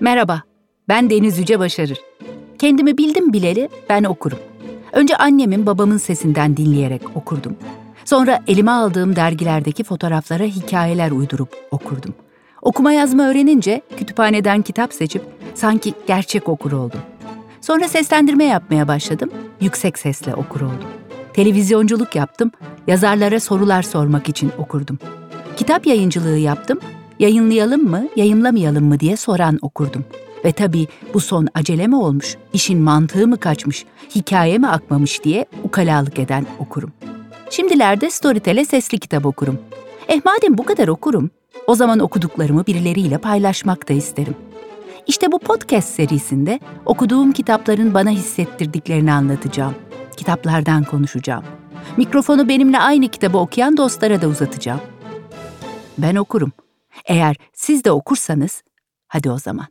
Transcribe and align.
Merhaba, 0.00 0.42
ben 0.88 1.10
Deniz 1.10 1.38
Yüce 1.38 1.58
Başarır. 1.58 1.98
Kendimi 2.58 2.98
bildim 2.98 3.32
bileli 3.32 3.68
ben 3.88 4.04
okurum. 4.04 4.38
Önce 4.92 5.16
annemin 5.16 5.66
babamın 5.66 5.96
sesinden 5.96 6.56
dinleyerek 6.56 7.16
okurdum. 7.16 7.56
Sonra 8.04 8.40
elime 8.46 8.70
aldığım 8.70 9.16
dergilerdeki 9.16 9.84
fotoğraflara 9.84 10.44
hikayeler 10.44 11.10
uydurup 11.10 11.56
okurdum. 11.70 12.14
Okuma 12.62 12.92
yazma 12.92 13.28
öğrenince 13.28 13.82
kütüphaneden 13.96 14.62
kitap 14.62 14.92
seçip 14.94 15.22
sanki 15.54 15.94
gerçek 16.06 16.48
okur 16.48 16.72
oldum. 16.72 17.00
Sonra 17.60 17.88
seslendirme 17.88 18.44
yapmaya 18.44 18.88
başladım, 18.88 19.30
yüksek 19.60 19.98
sesle 19.98 20.34
okur 20.34 20.60
oldum. 20.60 20.88
Televizyonculuk 21.32 22.14
yaptım, 22.14 22.52
yazarlara 22.86 23.40
sorular 23.40 23.82
sormak 23.82 24.28
için 24.28 24.52
okurdum. 24.58 24.98
Kitap 25.56 25.86
yayıncılığı 25.86 26.38
yaptım, 26.38 26.80
yayınlayalım 27.20 27.90
mı, 27.90 28.08
yayınlamayalım 28.16 28.84
mı 28.84 29.00
diye 29.00 29.16
soran 29.16 29.58
okurdum. 29.62 30.04
Ve 30.44 30.52
tabii 30.52 30.86
bu 31.14 31.20
son 31.20 31.48
acele 31.54 31.86
mi 31.86 31.96
olmuş, 31.96 32.36
işin 32.52 32.78
mantığı 32.78 33.28
mı 33.28 33.38
kaçmış, 33.38 33.84
hikaye 34.14 34.58
mi 34.58 34.68
akmamış 34.68 35.24
diye 35.24 35.46
ukalalık 35.64 36.18
eden 36.18 36.46
okurum. 36.58 36.92
Şimdilerde 37.50 38.10
Storytel'e 38.10 38.64
sesli 38.64 38.98
kitap 38.98 39.26
okurum. 39.26 39.58
Eh 40.08 40.20
madem 40.24 40.58
bu 40.58 40.64
kadar 40.64 40.88
okurum, 40.88 41.30
o 41.66 41.74
zaman 41.74 41.98
okuduklarımı 41.98 42.66
birileriyle 42.66 43.18
paylaşmak 43.18 43.88
da 43.88 43.92
isterim. 43.92 44.34
İşte 45.06 45.32
bu 45.32 45.38
podcast 45.38 45.88
serisinde 45.88 46.60
okuduğum 46.86 47.32
kitapların 47.32 47.94
bana 47.94 48.10
hissettirdiklerini 48.10 49.12
anlatacağım. 49.12 49.74
Kitaplardan 50.16 50.84
konuşacağım. 50.84 51.44
Mikrofonu 51.96 52.48
benimle 52.48 52.78
aynı 52.78 53.08
kitabı 53.08 53.38
okuyan 53.38 53.76
dostlara 53.76 54.22
da 54.22 54.28
uzatacağım. 54.28 54.80
Ben 55.98 56.16
okurum. 56.16 56.52
Eğer 57.04 57.36
siz 57.52 57.84
de 57.84 57.90
okursanız, 57.90 58.62
hadi 59.08 59.30
o 59.30 59.38
zaman. 59.38 59.66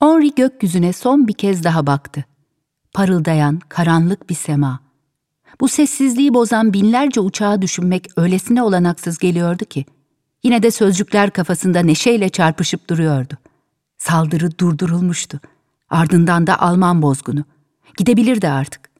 Henri 0.00 0.34
gökyüzüne 0.34 0.92
son 0.92 1.28
bir 1.28 1.32
kez 1.32 1.64
daha 1.64 1.86
baktı. 1.86 2.24
Parıldayan, 2.94 3.60
karanlık 3.68 4.30
bir 4.30 4.34
sema. 4.34 4.80
Bu 5.60 5.68
sessizliği 5.68 6.34
bozan 6.34 6.72
binlerce 6.72 7.20
uçağı 7.20 7.62
düşünmek 7.62 8.06
öylesine 8.16 8.62
olanaksız 8.62 9.18
geliyordu 9.18 9.64
ki. 9.64 9.84
Yine 10.42 10.62
de 10.62 10.70
sözcükler 10.70 11.30
kafasında 11.30 11.80
neşeyle 11.80 12.28
çarpışıp 12.28 12.90
duruyordu. 12.90 13.34
Saldırı 13.98 14.58
durdurulmuştu. 14.58 15.40
Ardından 15.90 16.46
da 16.46 16.60
Alman 16.60 17.02
bozgunu. 17.02 17.44
Gidebilirdi 17.96 18.48
artık. 18.48 18.90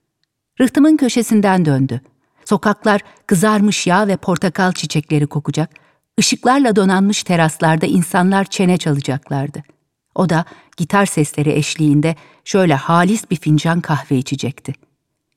Rıhtımın 0.61 0.97
köşesinden 0.97 1.65
döndü. 1.65 2.01
Sokaklar 2.45 3.01
kızarmış 3.27 3.87
yağ 3.87 4.09
ve 4.09 4.17
portakal 4.17 4.73
çiçekleri 4.73 5.27
kokacak, 5.27 5.71
ışıklarla 6.21 6.77
donanmış 6.77 7.23
teraslarda 7.23 7.87
insanlar 7.87 8.45
çene 8.45 8.77
çalacaklardı. 8.77 9.63
O 10.15 10.29
da 10.29 10.45
gitar 10.77 11.07
sesleri 11.07 11.53
eşliğinde 11.53 12.17
şöyle 12.45 12.75
halis 12.75 13.31
bir 13.31 13.37
fincan 13.37 13.81
kahve 13.81 14.17
içecekti. 14.17 14.73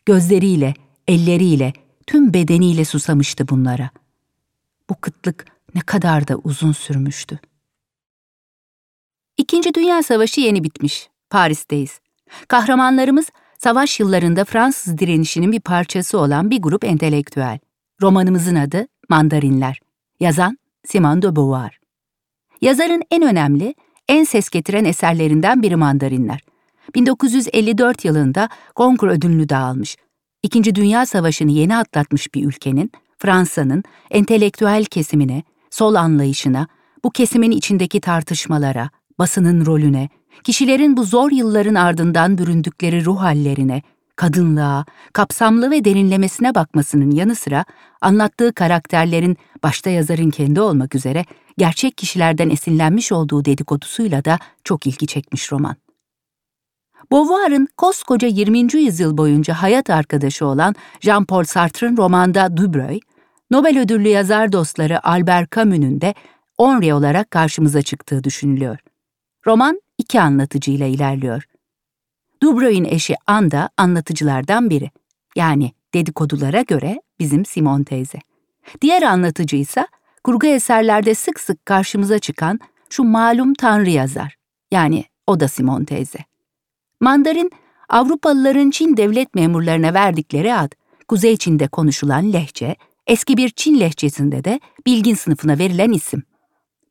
Gözleriyle, 0.06 0.74
elleriyle, 1.08 1.74
tüm 2.08 2.34
bedeniyle 2.34 2.86
susamıştı 2.86 3.48
bunlara. 3.48 3.90
Bu 4.90 4.96
kıtlık 5.02 5.46
ne 5.76 5.82
kadar 5.82 6.28
da 6.28 6.36
uzun 6.36 6.72
sürmüştü. 6.72 7.40
İkinci 9.38 9.74
Dünya 9.74 10.04
Savaşı 10.04 10.42
yeni 10.42 10.64
bitmiş. 10.64 11.10
Paris'teyiz. 11.30 12.00
Kahramanlarımız 12.48 13.30
savaş 13.60 14.00
yıllarında 14.00 14.46
Fransız 14.46 14.98
direnişinin 14.98 15.52
bir 15.52 15.60
parçası 15.60 16.20
olan 16.20 16.50
bir 16.52 16.62
grup 16.62 16.84
entelektüel. 16.84 17.60
Romanımızın 18.02 18.56
adı 18.56 18.88
Mandarinler. 19.10 19.80
Yazan 20.20 20.58
Simone 20.88 21.22
de 21.22 21.36
Beauvoir. 21.36 21.80
Yazarın 22.62 23.02
en 23.12 23.24
önemli, 23.24 23.76
en 24.08 24.24
ses 24.24 24.50
getiren 24.50 24.86
eserlerinden 24.86 25.62
biri 25.62 25.76
Mandarinler. 25.76 26.40
1954 26.96 28.06
yılında 28.06 28.50
Goncourt 28.76 29.12
ödülünü 29.12 29.50
de 29.50 29.56
almış. 29.56 29.96
İkinci 30.44 30.76
Dünya 30.76 31.06
Savaşı'nı 31.06 31.52
yeni 31.52 31.78
atlatmış 31.78 32.34
bir 32.34 32.46
ülkenin, 32.46 32.92
Fransa'nın 33.18 33.84
entelektüel 34.12 34.86
kesimine, 34.86 35.44
sol 35.70 35.96
anlayışına, 35.96 36.68
bu 37.04 37.10
kesimin 37.10 37.52
içindeki 37.52 38.02
tartışmalara, 38.02 38.90
basının 39.20 39.66
rolüne, 39.66 40.10
kişilerin 40.44 40.98
bu 40.98 41.04
zor 41.04 41.32
yılların 41.32 41.76
ardından 41.76 42.38
büründükleri 42.38 43.06
ruh 43.06 43.22
hallerine, 43.22 43.82
kadınlığa, 44.18 44.86
kapsamlı 45.14 45.72
ve 45.72 45.86
derinlemesine 45.86 46.56
bakmasının 46.56 47.12
yanı 47.12 47.36
sıra 47.36 47.66
anlattığı 48.02 48.54
karakterlerin 48.54 49.38
başta 49.64 49.90
yazarın 49.90 50.30
kendi 50.30 50.62
olmak 50.62 50.96
üzere 50.96 51.26
gerçek 51.58 51.98
kişilerden 51.98 52.50
esinlenmiş 52.50 53.12
olduğu 53.12 53.46
dedikodusuyla 53.46 54.26
da 54.26 54.40
çok 54.64 54.88
ilgi 54.88 55.08
çekmiş 55.08 55.52
roman. 55.52 55.76
Beauvoir'ın 57.12 57.68
koskoca 57.78 58.28
20. 58.28 58.60
yüzyıl 58.74 59.18
boyunca 59.18 59.54
hayat 59.54 59.90
arkadaşı 59.90 60.46
olan 60.46 60.76
Jean-Paul 61.02 61.46
Sartre'ın 61.46 61.98
romanda 61.98 62.58
Dubreuil, 62.58 63.02
Nobel 63.52 63.80
ödüllü 63.80 64.08
yazar 64.08 64.52
dostları 64.52 65.08
Albert 65.08 65.52
Camus'un 65.56 66.02
de 66.02 66.14
Henri 66.60 66.94
olarak 66.94 67.32
karşımıza 67.32 67.82
çıktığı 67.82 68.24
düşünülüyor. 68.24 68.78
Roman 69.46 69.82
iki 69.98 70.22
anlatıcıyla 70.22 70.86
ilerliyor. 70.86 71.44
Dubreuil'in 72.44 72.86
eşi 72.86 73.16
Anda 73.28 73.70
anlatıcılardan 73.78 74.70
biri. 74.70 74.92
Yani 75.36 75.72
dedikodulara 75.94 76.62
göre 76.62 77.02
bizim 77.20 77.46
Simon 77.46 77.84
teyze. 77.84 78.20
Diğer 78.82 79.02
anlatıcı 79.02 79.56
ise 79.56 79.88
kurgu 80.24 80.48
eserlerde 80.48 81.16
sık 81.16 81.40
sık 81.40 81.66
karşımıza 81.66 82.20
çıkan 82.20 82.60
şu 82.90 83.04
malum 83.04 83.54
tanrı 83.54 83.90
yazar. 83.90 84.36
Yani 84.72 85.06
o 85.28 85.40
da 85.40 85.48
Simon 85.48 85.84
teyze. 85.84 86.20
Mandarin, 87.02 87.52
Avrupalıların 87.90 88.70
Çin 88.70 88.98
devlet 88.98 89.36
memurlarına 89.36 89.94
verdikleri 89.94 90.54
ad, 90.54 90.72
Kuzey 91.08 91.38
Çin'de 91.38 91.68
konuşulan 91.68 92.34
lehçe, 92.34 92.76
eski 93.08 93.38
bir 93.38 93.50
Çin 93.50 93.80
lehçesinde 93.80 94.44
de 94.44 94.60
bilgin 94.86 95.16
sınıfına 95.16 95.60
verilen 95.60 95.92
isim. 95.92 96.24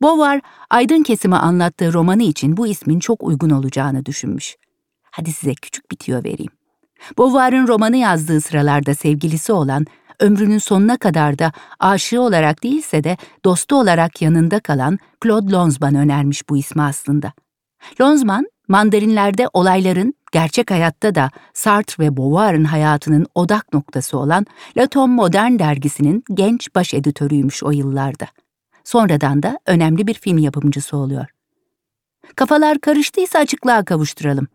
Beauvoir, 0.02 0.40
aydın 0.70 1.02
kesimi 1.02 1.36
anlattığı 1.36 1.92
romanı 1.92 2.22
için 2.22 2.56
bu 2.56 2.66
ismin 2.66 3.00
çok 3.00 3.22
uygun 3.22 3.50
olacağını 3.50 4.06
düşünmüş. 4.06 4.56
Hadi 5.16 5.32
size 5.32 5.54
küçük 5.54 5.90
bir 5.90 5.96
tüyo 5.96 6.18
vereyim. 6.18 6.52
Beauvoir'ın 7.18 7.68
romanı 7.68 7.96
yazdığı 7.96 8.40
sıralarda 8.40 8.94
sevgilisi 8.94 9.52
olan, 9.52 9.86
ömrünün 10.20 10.58
sonuna 10.58 10.96
kadar 10.96 11.38
da 11.38 11.52
aşığı 11.78 12.20
olarak 12.20 12.62
değilse 12.62 13.04
de 13.04 13.16
dostu 13.44 13.76
olarak 13.76 14.22
yanında 14.22 14.60
kalan 14.60 14.98
Claude 15.24 15.52
Lonsman 15.52 15.94
önermiş 15.94 16.48
bu 16.48 16.56
ismi 16.56 16.82
aslında. 16.82 17.32
Lonsman, 18.00 18.46
mandarinlerde 18.68 19.48
olayların 19.52 20.14
gerçek 20.32 20.70
hayatta 20.70 21.14
da 21.14 21.30
Sartre 21.54 22.04
ve 22.04 22.16
Beauvoir'ın 22.16 22.64
hayatının 22.64 23.26
odak 23.34 23.72
noktası 23.72 24.18
olan 24.18 24.46
La 24.76 24.86
Tom 24.86 25.10
Modern 25.10 25.58
dergisinin 25.58 26.24
genç 26.34 26.74
baş 26.74 26.94
editörüymüş 26.94 27.62
o 27.62 27.70
yıllarda. 27.70 28.26
Sonradan 28.84 29.42
da 29.42 29.58
önemli 29.66 30.06
bir 30.06 30.14
film 30.14 30.38
yapımcısı 30.38 30.96
oluyor. 30.96 31.26
Kafalar 32.36 32.78
karıştıysa 32.78 33.38
açıklığa 33.38 33.84
kavuşturalım. 33.84 34.48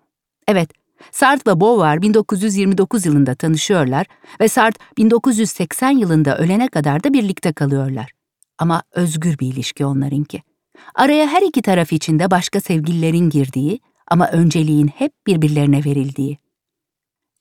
Evet, 0.47 0.69
Sartre 1.11 1.51
ve 1.51 1.59
Beauvoir 1.59 2.01
1929 2.01 3.05
yılında 3.05 3.35
tanışıyorlar 3.35 4.07
ve 4.39 4.47
Sartre 4.47 4.79
1980 4.97 5.89
yılında 5.89 6.37
ölene 6.37 6.67
kadar 6.67 7.03
da 7.03 7.13
birlikte 7.13 7.53
kalıyorlar. 7.53 8.11
Ama 8.59 8.83
özgür 8.91 9.39
bir 9.39 9.47
ilişki 9.47 9.85
onlarınki. 9.85 10.43
Araya 10.95 11.27
her 11.27 11.41
iki 11.41 11.61
taraf 11.61 11.93
içinde 11.93 12.31
başka 12.31 12.61
sevgililerin 12.61 13.29
girdiği 13.29 13.79
ama 14.07 14.27
önceliğin 14.27 14.87
hep 14.87 15.11
birbirlerine 15.27 15.85
verildiği. 15.85 16.37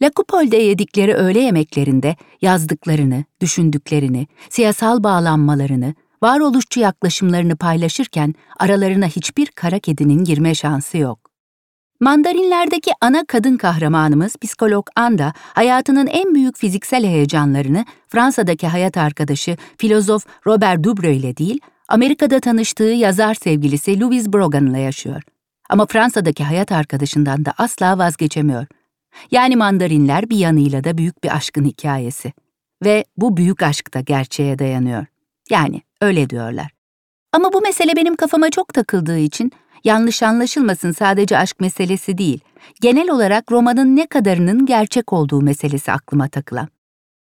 La 0.02 0.10
Coupolle'de 0.16 0.56
yedikleri 0.56 1.14
öğle 1.14 1.40
yemeklerinde 1.40 2.16
yazdıklarını, 2.42 3.24
düşündüklerini, 3.40 4.26
siyasal 4.50 5.04
bağlanmalarını, 5.04 5.94
varoluşçu 6.22 6.80
yaklaşımlarını 6.80 7.56
paylaşırken 7.56 8.34
aralarına 8.58 9.06
hiçbir 9.06 9.46
kara 9.46 9.78
kedinin 9.78 10.24
girme 10.24 10.54
şansı 10.54 10.98
yok. 10.98 11.29
Mandarinlerdeki 12.02 12.90
ana 13.00 13.24
kadın 13.24 13.56
kahramanımız 13.56 14.36
psikolog 14.36 14.88
Anda, 14.96 15.32
hayatının 15.54 16.06
en 16.06 16.34
büyük 16.34 16.56
fiziksel 16.56 17.04
heyecanlarını 17.04 17.84
Fransa'daki 18.08 18.66
hayat 18.68 18.96
arkadaşı 18.96 19.56
filozof 19.78 20.26
Robert 20.46 20.84
Dubreuil 20.84 21.20
ile 21.20 21.36
değil, 21.36 21.60
Amerika'da 21.88 22.40
tanıştığı 22.40 22.84
yazar 22.84 23.34
sevgilisi 23.34 24.00
Louise 24.00 24.32
Brogan'la 24.32 24.78
yaşıyor. 24.78 25.22
Ama 25.70 25.86
Fransa'daki 25.86 26.44
hayat 26.44 26.72
arkadaşından 26.72 27.44
da 27.44 27.52
asla 27.58 27.98
vazgeçemiyor. 27.98 28.66
Yani 29.30 29.56
mandarinler 29.56 30.30
bir 30.30 30.38
yanıyla 30.38 30.84
da 30.84 30.98
büyük 30.98 31.24
bir 31.24 31.36
aşkın 31.36 31.64
hikayesi. 31.64 32.32
Ve 32.84 33.04
bu 33.16 33.36
büyük 33.36 33.62
aşk 33.62 33.94
da 33.94 34.00
gerçeğe 34.00 34.58
dayanıyor. 34.58 35.06
Yani 35.50 35.82
öyle 36.00 36.30
diyorlar. 36.30 36.70
Ama 37.32 37.52
bu 37.52 37.60
mesele 37.60 37.96
benim 37.96 38.16
kafama 38.16 38.50
çok 38.50 38.74
takıldığı 38.74 39.18
için 39.18 39.52
yanlış 39.84 40.22
anlaşılmasın 40.22 40.92
sadece 40.92 41.38
aşk 41.38 41.60
meselesi 41.60 42.18
değil, 42.18 42.40
genel 42.80 43.10
olarak 43.10 43.52
romanın 43.52 43.96
ne 43.96 44.06
kadarının 44.06 44.66
gerçek 44.66 45.12
olduğu 45.12 45.40
meselesi 45.40 45.92
aklıma 45.92 46.28
takılan. 46.28 46.68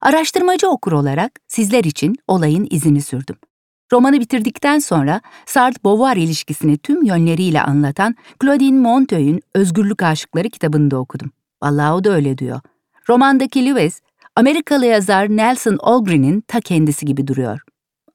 Araştırmacı 0.01 0.69
okur 0.69 0.93
olarak 0.93 1.33
sizler 1.49 1.85
için 1.85 2.17
olayın 2.29 2.67
izini 2.71 3.03
sürdüm. 3.03 3.37
Romanı 3.93 4.21
bitirdikten 4.21 4.79
sonra 4.79 5.21
Sartre-Beauvoir 5.47 6.19
ilişkisini 6.19 6.79
tüm 6.79 7.05
yönleriyle 7.05 7.63
anlatan 7.63 8.15
Claudine 8.43 8.79
Monteuil'in 8.79 9.43
Özgürlük 9.55 10.03
Aşıkları 10.03 10.49
kitabını 10.51 10.91
da 10.91 10.97
okudum. 10.97 11.31
Vallahi 11.63 11.93
o 11.93 12.05
da 12.05 12.11
öyle 12.11 12.39
diyor. 12.39 12.61
Romandaki 13.09 13.67
Lewis, 13.67 14.01
Amerikalı 14.37 14.87
yazar 14.87 15.29
Nelson 15.29 15.79
Algren'in 15.81 16.41
ta 16.41 16.61
kendisi 16.61 17.07
gibi 17.07 17.27
duruyor. 17.27 17.61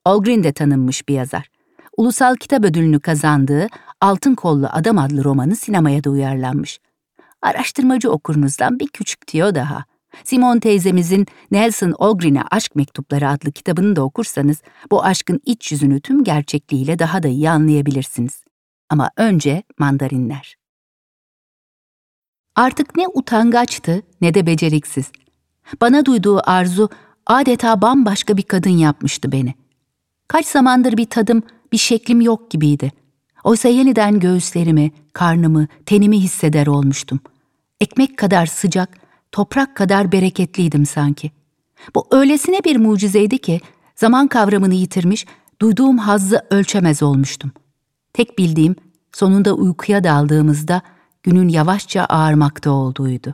Algren 0.06 0.44
de 0.44 0.54
tanınmış 0.54 1.10
bir 1.10 1.14
yazar. 1.14 1.50
Ulusal 1.98 2.36
Kitap 2.36 2.66
Ödülünü 2.66 3.00
kazandığı 3.00 3.68
Altın 4.02 4.36
Kollu 4.36 4.68
Adam 4.72 4.98
adlı 4.98 5.24
romanı 5.24 5.56
sinemaya 5.56 6.04
da 6.04 6.10
uyarlanmış. 6.10 6.80
Araştırmacı 7.42 8.12
okurunuzdan 8.12 8.80
bir 8.80 8.88
küçük 8.88 9.28
tiyo 9.28 9.56
daha. 9.56 9.86
Simon 10.24 10.60
teyzemizin 10.60 11.28
Nelson 11.52 11.96
Algren'e 12.00 12.44
Aşk 12.52 12.76
Mektupları 12.76 13.30
adlı 13.30 13.52
kitabını 13.52 13.96
da 13.96 14.02
okursanız 14.02 14.62
bu 14.92 15.04
aşkın 15.04 15.40
iç 15.46 15.72
yüzünü 15.72 16.02
tüm 16.02 16.24
gerçekliğiyle 16.24 17.00
daha 17.00 17.24
da 17.24 17.28
iyi 17.28 17.50
anlayabilirsiniz. 17.50 18.44
Ama 18.90 19.10
önce 19.18 19.64
mandarinler. 19.80 20.56
Artık 22.56 22.96
ne 22.98 23.08
utangaçtı 23.14 24.02
ne 24.22 24.34
de 24.34 24.46
beceriksiz. 24.46 25.12
Bana 25.82 26.06
duyduğu 26.06 26.42
arzu 26.50 26.90
adeta 27.26 27.82
bambaşka 27.82 28.38
bir 28.38 28.44
kadın 28.44 28.70
yapmıştı 28.70 29.32
beni. 29.32 29.54
Kaç 30.28 30.46
zamandır 30.46 30.98
bir 30.98 31.06
tadım, 31.06 31.44
bir 31.72 31.78
şeklim 31.78 32.22
yok 32.22 32.52
gibiydi. 32.52 32.92
Oysa 33.50 33.70
yeniden 33.70 34.20
göğüslerimi, 34.20 34.92
karnımı, 35.14 35.68
tenimi 35.86 36.20
hisseder 36.20 36.68
olmuştum. 36.68 37.20
Ekmek 37.82 38.18
kadar 38.18 38.46
sıcak, 38.46 38.98
toprak 39.32 39.76
kadar 39.76 40.12
bereketliydim 40.12 40.86
sanki. 40.86 41.32
Bu 41.96 42.08
öylesine 42.12 42.64
bir 42.64 42.78
mucizeydi 42.78 43.38
ki 43.38 43.62
zaman 43.96 44.28
kavramını 44.28 44.74
yitirmiş, 44.74 45.26
duyduğum 45.62 45.98
hazzı 45.98 46.48
ölçemez 46.50 47.04
olmuştum. 47.04 47.52
Tek 48.14 48.38
bildiğim 48.38 48.76
sonunda 49.14 49.54
uykuya 49.54 50.04
daldığımızda 50.04 50.82
günün 51.24 51.50
yavaşça 51.50 52.04
ağarmakta 52.04 52.72
olduğuydu. 52.72 53.32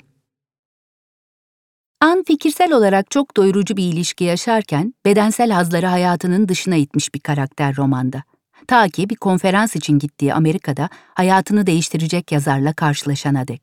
An 2.01 2.23
fikirsel 2.27 2.73
olarak 2.73 3.12
çok 3.12 3.38
doyurucu 3.38 3.77
bir 3.77 3.94
ilişki 3.94 4.23
yaşarken 4.23 4.94
bedensel 5.06 5.51
hazları 5.51 5.85
hayatının 5.85 6.47
dışına 6.47 6.75
itmiş 6.75 7.15
bir 7.15 7.19
karakter 7.19 7.75
romanda. 7.75 8.23
Ta 8.67 8.89
ki 8.89 9.09
bir 9.09 9.15
konferans 9.15 9.75
için 9.75 10.00
gittiği 10.00 10.33
Amerika'da 10.33 10.89
hayatını 11.13 11.67
değiştirecek 11.67 12.31
yazarla 12.31 12.73
karşılaşana 12.73 13.47
dek. 13.47 13.62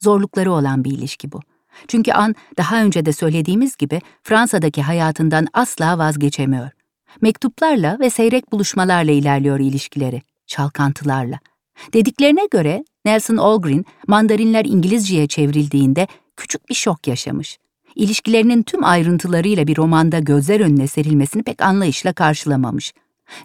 Zorlukları 0.00 0.52
olan 0.52 0.84
bir 0.84 0.90
ilişki 0.90 1.32
bu. 1.32 1.40
Çünkü 1.88 2.12
An 2.12 2.34
daha 2.56 2.82
önce 2.82 3.06
de 3.06 3.12
söylediğimiz 3.12 3.76
gibi 3.76 4.00
Fransa'daki 4.22 4.82
hayatından 4.82 5.46
asla 5.52 5.98
vazgeçemiyor. 5.98 6.70
Mektuplarla 7.20 7.96
ve 8.00 8.10
seyrek 8.10 8.52
buluşmalarla 8.52 9.12
ilerliyor 9.12 9.60
ilişkileri, 9.60 10.22
çalkantılarla. 10.46 11.38
Dediklerine 11.92 12.46
göre 12.50 12.84
Nelson 13.04 13.36
Algren, 13.36 13.84
mandarinler 14.06 14.64
İngilizceye 14.64 15.26
çevrildiğinde 15.26 16.06
küçük 16.36 16.68
bir 16.68 16.74
şok 16.74 17.06
yaşamış. 17.06 17.58
İlişkilerinin 17.94 18.62
tüm 18.62 18.84
ayrıntılarıyla 18.84 19.66
bir 19.66 19.76
romanda 19.76 20.18
gözler 20.18 20.60
önüne 20.60 20.86
serilmesini 20.86 21.42
pek 21.42 21.62
anlayışla 21.62 22.12
karşılamamış. 22.12 22.92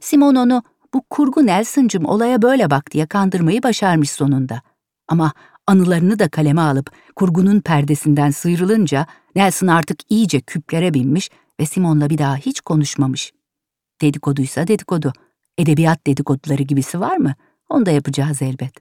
Simon 0.01 0.35
onu 0.35 0.63
bu 0.93 1.01
kurgu 1.09 1.45
Nelson'cım 1.45 2.05
olaya 2.05 2.41
böyle 2.41 2.69
bak 2.69 2.91
diye 2.91 3.05
kandırmayı 3.05 3.63
başarmış 3.63 4.11
sonunda. 4.11 4.61
Ama 5.07 5.33
anılarını 5.67 6.19
da 6.19 6.29
kaleme 6.29 6.61
alıp 6.61 6.91
kurgunun 7.15 7.59
perdesinden 7.59 8.31
sıyrılınca 8.31 9.07
Nelson 9.35 9.67
artık 9.67 9.99
iyice 10.09 10.41
küplere 10.41 10.93
binmiş 10.93 11.29
ve 11.59 11.65
Simon'la 11.65 12.09
bir 12.09 12.17
daha 12.17 12.37
hiç 12.37 12.61
konuşmamış. 12.61 13.31
Dedikoduysa 14.01 14.67
dedikodu. 14.67 15.13
Edebiyat 15.57 16.07
dedikoduları 16.07 16.63
gibisi 16.63 16.99
var 16.99 17.17
mı? 17.17 17.33
Onu 17.69 17.85
da 17.85 17.91
yapacağız 17.91 18.41
elbet. 18.41 18.73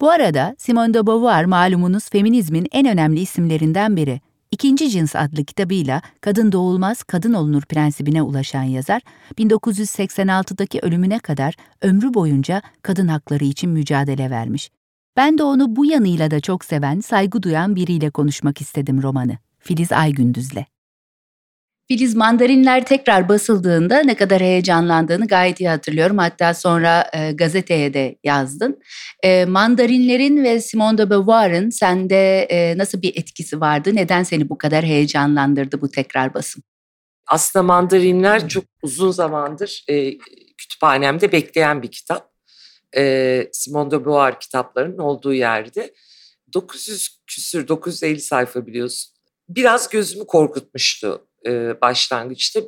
Bu 0.00 0.10
arada 0.10 0.54
Simone 0.58 0.94
de 0.94 1.06
Beauvoir 1.06 1.44
malumunuz 1.44 2.10
feminizmin 2.10 2.66
en 2.72 2.86
önemli 2.86 3.20
isimlerinden 3.20 3.96
biri. 3.96 4.20
İkinci 4.54 4.90
Cins 4.90 5.16
adlı 5.16 5.44
kitabıyla 5.44 6.02
kadın 6.20 6.52
doğulmaz, 6.52 7.02
kadın 7.02 7.32
olunur 7.32 7.62
prensibine 7.62 8.22
ulaşan 8.22 8.62
yazar, 8.62 9.02
1986'daki 9.38 10.80
ölümüne 10.82 11.18
kadar 11.18 11.54
ömrü 11.82 12.14
boyunca 12.14 12.62
kadın 12.82 13.08
hakları 13.08 13.44
için 13.44 13.70
mücadele 13.70 14.30
vermiş. 14.30 14.70
Ben 15.16 15.38
de 15.38 15.42
onu 15.42 15.76
bu 15.76 15.86
yanıyla 15.86 16.30
da 16.30 16.40
çok 16.40 16.64
seven, 16.64 17.00
saygı 17.00 17.42
duyan 17.42 17.76
biriyle 17.76 18.10
konuşmak 18.10 18.60
istedim 18.60 19.02
romanı. 19.02 19.38
Filiz 19.58 19.92
Aygündüz'le. 19.92 20.73
Filiz 21.88 22.16
mandarinler 22.16 22.86
tekrar 22.86 23.28
basıldığında 23.28 24.02
ne 24.02 24.16
kadar 24.16 24.40
heyecanlandığını 24.40 25.26
gayet 25.26 25.60
iyi 25.60 25.68
hatırlıyorum. 25.68 26.18
Hatta 26.18 26.54
sonra 26.54 27.10
e, 27.12 27.32
gazeteye 27.32 27.94
de 27.94 28.18
yazdın. 28.24 28.78
E, 29.22 29.44
mandarinlerin 29.44 30.44
ve 30.44 30.60
Simone 30.60 30.98
de 30.98 31.10
Beauvoir'ın 31.10 31.70
sende 31.70 32.42
e, 32.42 32.78
nasıl 32.78 33.02
bir 33.02 33.16
etkisi 33.16 33.60
vardı? 33.60 33.90
Neden 33.94 34.22
seni 34.22 34.48
bu 34.48 34.58
kadar 34.58 34.84
heyecanlandırdı 34.84 35.80
bu 35.80 35.90
tekrar 35.90 36.34
basım? 36.34 36.62
Aslında 37.26 37.62
mandarinler 37.62 38.48
çok 38.48 38.64
uzun 38.82 39.10
zamandır 39.10 39.84
e, 39.88 40.18
kütüphanemde 40.58 41.32
bekleyen 41.32 41.82
bir 41.82 41.90
kitap. 41.90 42.30
E, 42.96 43.48
Simone 43.52 43.90
de 43.90 44.04
Beauvoir 44.04 44.40
kitaplarının 44.40 44.98
olduğu 44.98 45.34
yerde. 45.34 45.94
900 46.54 47.18
küsür, 47.26 47.68
950 47.68 48.20
sayfa 48.20 48.66
biliyorsun. 48.66 49.14
Biraz 49.48 49.88
gözümü 49.88 50.26
korkutmuştu 50.26 51.26
e, 51.46 51.80
başlangıçta 51.80 52.60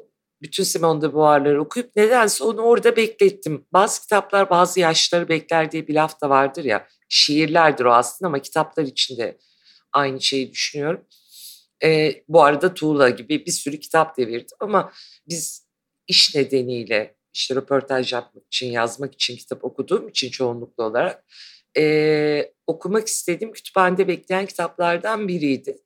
bütün 0.43 0.64
Simone 0.64 1.02
de 1.02 1.12
Beauvoir'ları 1.12 1.62
okuyup 1.62 1.96
nedense 1.96 2.44
onu 2.44 2.61
orada 2.61 2.96
beklettim. 2.96 3.67
Bazı 3.73 4.02
kitaplar 4.02 4.50
bazı 4.50 4.81
yaşları 4.81 5.28
bekler 5.28 5.73
diye 5.73 5.88
bir 5.88 5.94
laf 5.94 6.20
da 6.20 6.31
vardır 6.31 6.64
ya. 6.64 6.88
Şiirlerdir 7.08 7.84
o 7.84 7.93
aslında 7.93 8.28
ama 8.28 8.38
kitaplar 8.38 8.84
içinde 8.84 9.38
aynı 9.93 10.20
şeyi 10.20 10.52
düşünüyorum. 10.52 11.05
E, 11.84 12.12
bu 12.28 12.44
arada 12.44 12.75
Tuğla 12.75 13.11
gibi 13.11 13.46
bir 13.46 13.52
sürü 13.52 13.81
kitap 13.81 14.17
devirdim 14.17 14.56
ama 14.61 14.93
biz 15.29 15.67
iş 16.08 16.34
nedeniyle 16.34 17.17
işte 17.34 17.55
röportaj 17.55 18.12
yapmak 18.12 18.46
için, 18.46 18.70
yazmak 18.70 19.14
için 19.14 19.37
kitap 19.37 19.64
okuduğum 19.64 20.08
için 20.08 20.31
çoğunlukla 20.31 20.84
olarak 20.84 21.25
e, 21.79 22.52
okumak 22.67 23.08
istediğim 23.08 23.52
kütüphanede 23.52 24.08
bekleyen 24.08 24.46
kitaplardan 24.46 25.29
biriydi. 25.29 25.79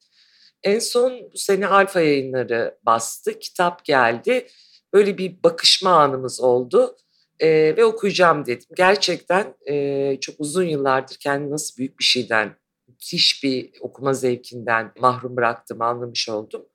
En 0.62 0.78
son 0.78 1.30
bu 1.32 1.38
sene 1.38 1.66
Alfa 1.66 2.00
yayınları 2.00 2.78
bastı. 2.86 3.38
Kitap 3.38 3.84
geldi. 3.84 4.46
Böyle 4.92 5.18
bir 5.18 5.42
bakışma 5.42 5.90
anımız 5.90 6.40
oldu. 6.40 6.96
Ee, 7.40 7.74
ve 7.76 7.84
okuyacağım 7.84 8.46
dedim. 8.46 8.66
Gerçekten 8.76 9.54
e, 9.68 10.16
çok 10.20 10.40
uzun 10.40 10.64
yıllardır 10.64 11.16
kendimi 11.16 11.50
nasıl 11.50 11.76
büyük 11.76 11.98
bir 11.98 12.04
şeyden, 12.04 12.56
müthiş 12.88 13.44
bir 13.44 13.70
okuma 13.80 14.12
zevkinden 14.12 14.92
mahrum 15.00 15.36
bıraktığımı 15.36 15.84
anlamış 15.84 16.28
oldum. 16.28 16.66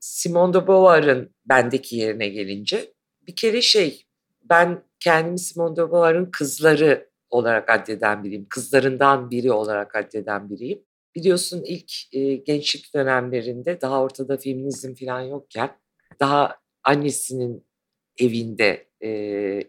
Simone 0.00 0.54
de 0.54 0.66
Beauvoir'ın 0.66 1.34
bendeki 1.46 1.96
yerine 1.96 2.28
gelince 2.28 2.92
bir 3.26 3.36
kere 3.36 3.62
şey 3.62 4.06
ben 4.42 4.82
kendimi 5.00 5.38
Simone 5.38 5.76
de 5.76 5.80
Beauvoir'ın 5.92 6.30
kızları 6.30 7.08
olarak 7.30 7.70
addeden 7.70 8.24
biriyim. 8.24 8.46
Kızlarından 8.48 9.30
biri 9.30 9.52
olarak 9.52 9.96
addeden 9.96 10.50
biriyim. 10.50 10.82
Biliyorsun 11.18 11.62
ilk 11.66 11.92
e, 12.12 12.34
gençlik 12.34 12.94
dönemlerinde 12.94 13.80
daha 13.80 14.02
ortada 14.02 14.36
feminizm 14.36 14.94
falan 14.94 15.20
yokken 15.20 15.70
daha 16.20 16.56
annesinin 16.84 17.66
evinde 18.18 18.88
e, 19.04 19.08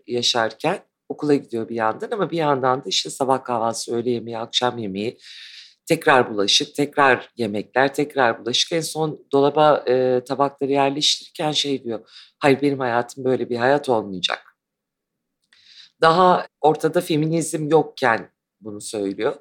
yaşarken 0.08 0.79
okula 1.10 1.36
gidiyor 1.36 1.70
bir 1.70 1.75
yandan 1.75 2.12
ama 2.12 2.32
bir 2.32 2.38
yandan 2.38 2.79
da 2.79 2.89
işte 2.89 3.10
sabah 3.10 3.44
kahvaltısı, 3.44 3.96
öğle 3.96 4.10
yemeği, 4.10 4.38
akşam 4.38 4.77
yemeği, 4.77 5.18
tekrar 5.86 6.34
bulaşık, 6.34 6.75
tekrar 6.75 7.32
yemekler, 7.38 7.94
tekrar 7.94 8.41
bulaşık. 8.41 8.72
En 8.72 8.82
son 8.82 9.25
dolaba 9.32 9.84
e, 9.88 10.24
tabakları 10.27 10.72
yerleştirirken 10.72 11.51
şey 11.51 11.84
diyor, 11.84 12.10
hayır 12.39 12.62
benim 12.62 12.79
hayatım 12.79 13.24
böyle 13.24 13.50
bir 13.50 13.58
hayat 13.58 13.89
olmayacak. 13.89 14.56
Daha 16.01 16.48
ortada 16.62 17.01
feminizm 17.01 17.70
yokken 17.70 18.32
bunu 18.62 18.82
söylüyor 18.82 19.36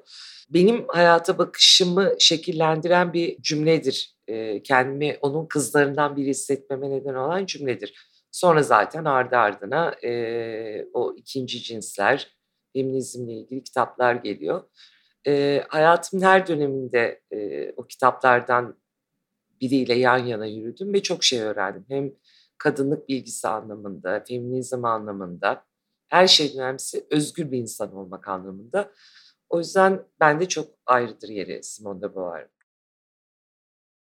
benim 0.49 0.85
hayata 0.87 1.37
bakışımı 1.37 2.13
şekillendiren 2.19 3.13
bir 3.13 3.41
cümledir. 3.41 4.15
Kendimi 4.63 5.17
onun 5.21 5.45
kızlarından 5.45 6.15
biri 6.15 6.29
hissetmeme 6.29 6.89
neden 6.89 7.13
olan 7.13 7.45
cümledir. 7.45 7.93
Sonra 8.31 8.63
zaten 8.63 9.05
ardı 9.05 9.35
ardına 9.35 9.91
e, 10.03 10.85
o 10.93 11.15
ikinci 11.15 11.63
cinsler, 11.63 12.37
feminizmle 12.73 13.33
ilgili 13.33 13.63
kitaplar 13.63 14.15
geliyor. 14.15 14.63
E, 15.27 15.63
hayatımın 15.69 16.23
her 16.23 16.47
döneminde 16.47 17.21
e, 17.31 17.71
o 17.77 17.87
kitaplardan 17.87 18.77
biriyle 19.61 19.93
yan 19.93 20.17
yana 20.17 20.45
yürüdüm 20.45 20.93
ve 20.93 21.03
çok 21.03 21.23
şey 21.23 21.41
öğrendim. 21.41 21.85
Hem 21.89 22.11
kadınlık 22.57 23.09
bilgisi 23.09 23.47
anlamında, 23.47 24.23
feminizm 24.27 24.85
anlamında, 24.85 25.65
her 26.07 26.27
şeyden 26.27 26.59
önemlisi 26.59 27.05
özgür 27.11 27.51
bir 27.51 27.57
insan 27.57 27.95
olmak 27.95 28.27
anlamında. 28.27 28.91
O 29.49 29.59
yüzden 29.59 30.01
bende 30.19 30.47
çok 30.47 30.67
ayrıdır 30.85 31.29
yeri 31.29 31.63
Simone 31.63 32.01
de 32.01 32.15
Beauvoir. 32.15 32.47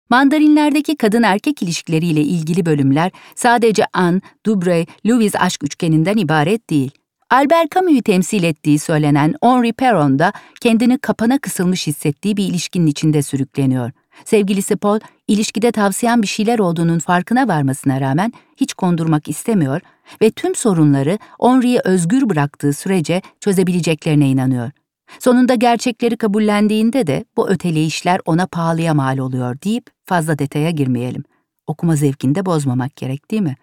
Mandarinlerdeki 0.10 0.96
kadın 0.96 1.24
erkek 1.24 1.64
ilişkileriyle 1.64 2.22
ilgili 2.22 2.66
bölümler 2.66 3.12
sadece 3.36 3.86
Anne, 3.94 4.22
Dubreuil, 4.46 4.86
Louis 5.06 5.36
aşk 5.36 5.64
üçgeninden 5.64 6.18
ibaret 6.18 6.70
değil. 6.70 6.92
Albert 7.30 7.72
Camus'u 7.72 8.02
temsil 8.02 8.44
ettiği 8.44 8.80
söylenen 8.80 9.34
Henri 9.44 9.74
Perron 9.74 10.20
da 10.20 10.34
kendini 10.62 10.98
kapana 10.98 11.40
kısılmış 11.40 11.88
hissettiği 11.88 12.38
bir 12.38 12.48
ilişkinin 12.48 12.88
içinde 12.88 13.22
sürükleniyor. 13.22 13.92
Sevgilisi 14.26 14.76
Paul, 14.76 15.00
ilişkide 15.28 15.72
tavsiyen 15.72 16.22
bir 16.22 16.28
şeyler 16.28 16.60
olduğunun 16.60 17.00
farkına 17.00 17.48
varmasına 17.48 18.02
rağmen 18.02 18.34
hiç 18.58 18.74
kondurmak 18.74 19.30
istemiyor 19.30 19.82
ve 20.22 20.32
tüm 20.32 20.56
sorunları 20.56 21.20
Henri'yi 21.42 21.80
özgür 21.84 22.30
bıraktığı 22.30 22.74
sürece 22.74 23.22
çözebileceklerine 23.40 24.30
inanıyor. 24.30 24.72
Sonunda 25.20 25.56
gerçekleri 25.56 26.18
kabullendiğinde 26.18 27.08
de 27.08 27.26
bu 27.38 27.50
öteleyişler 27.50 28.22
ona 28.26 28.48
pahalıya 28.48 28.94
mal 28.94 29.18
oluyor 29.18 29.58
deyip 29.64 29.86
fazla 30.06 30.40
detaya 30.40 30.70
girmeyelim. 30.70 31.24
Okuma 31.68 31.96
zevkini 31.96 32.36
de 32.36 32.46
bozmamak 32.46 32.96
gerek 32.96 33.32
değil 33.32 33.42
mi? 33.42 33.56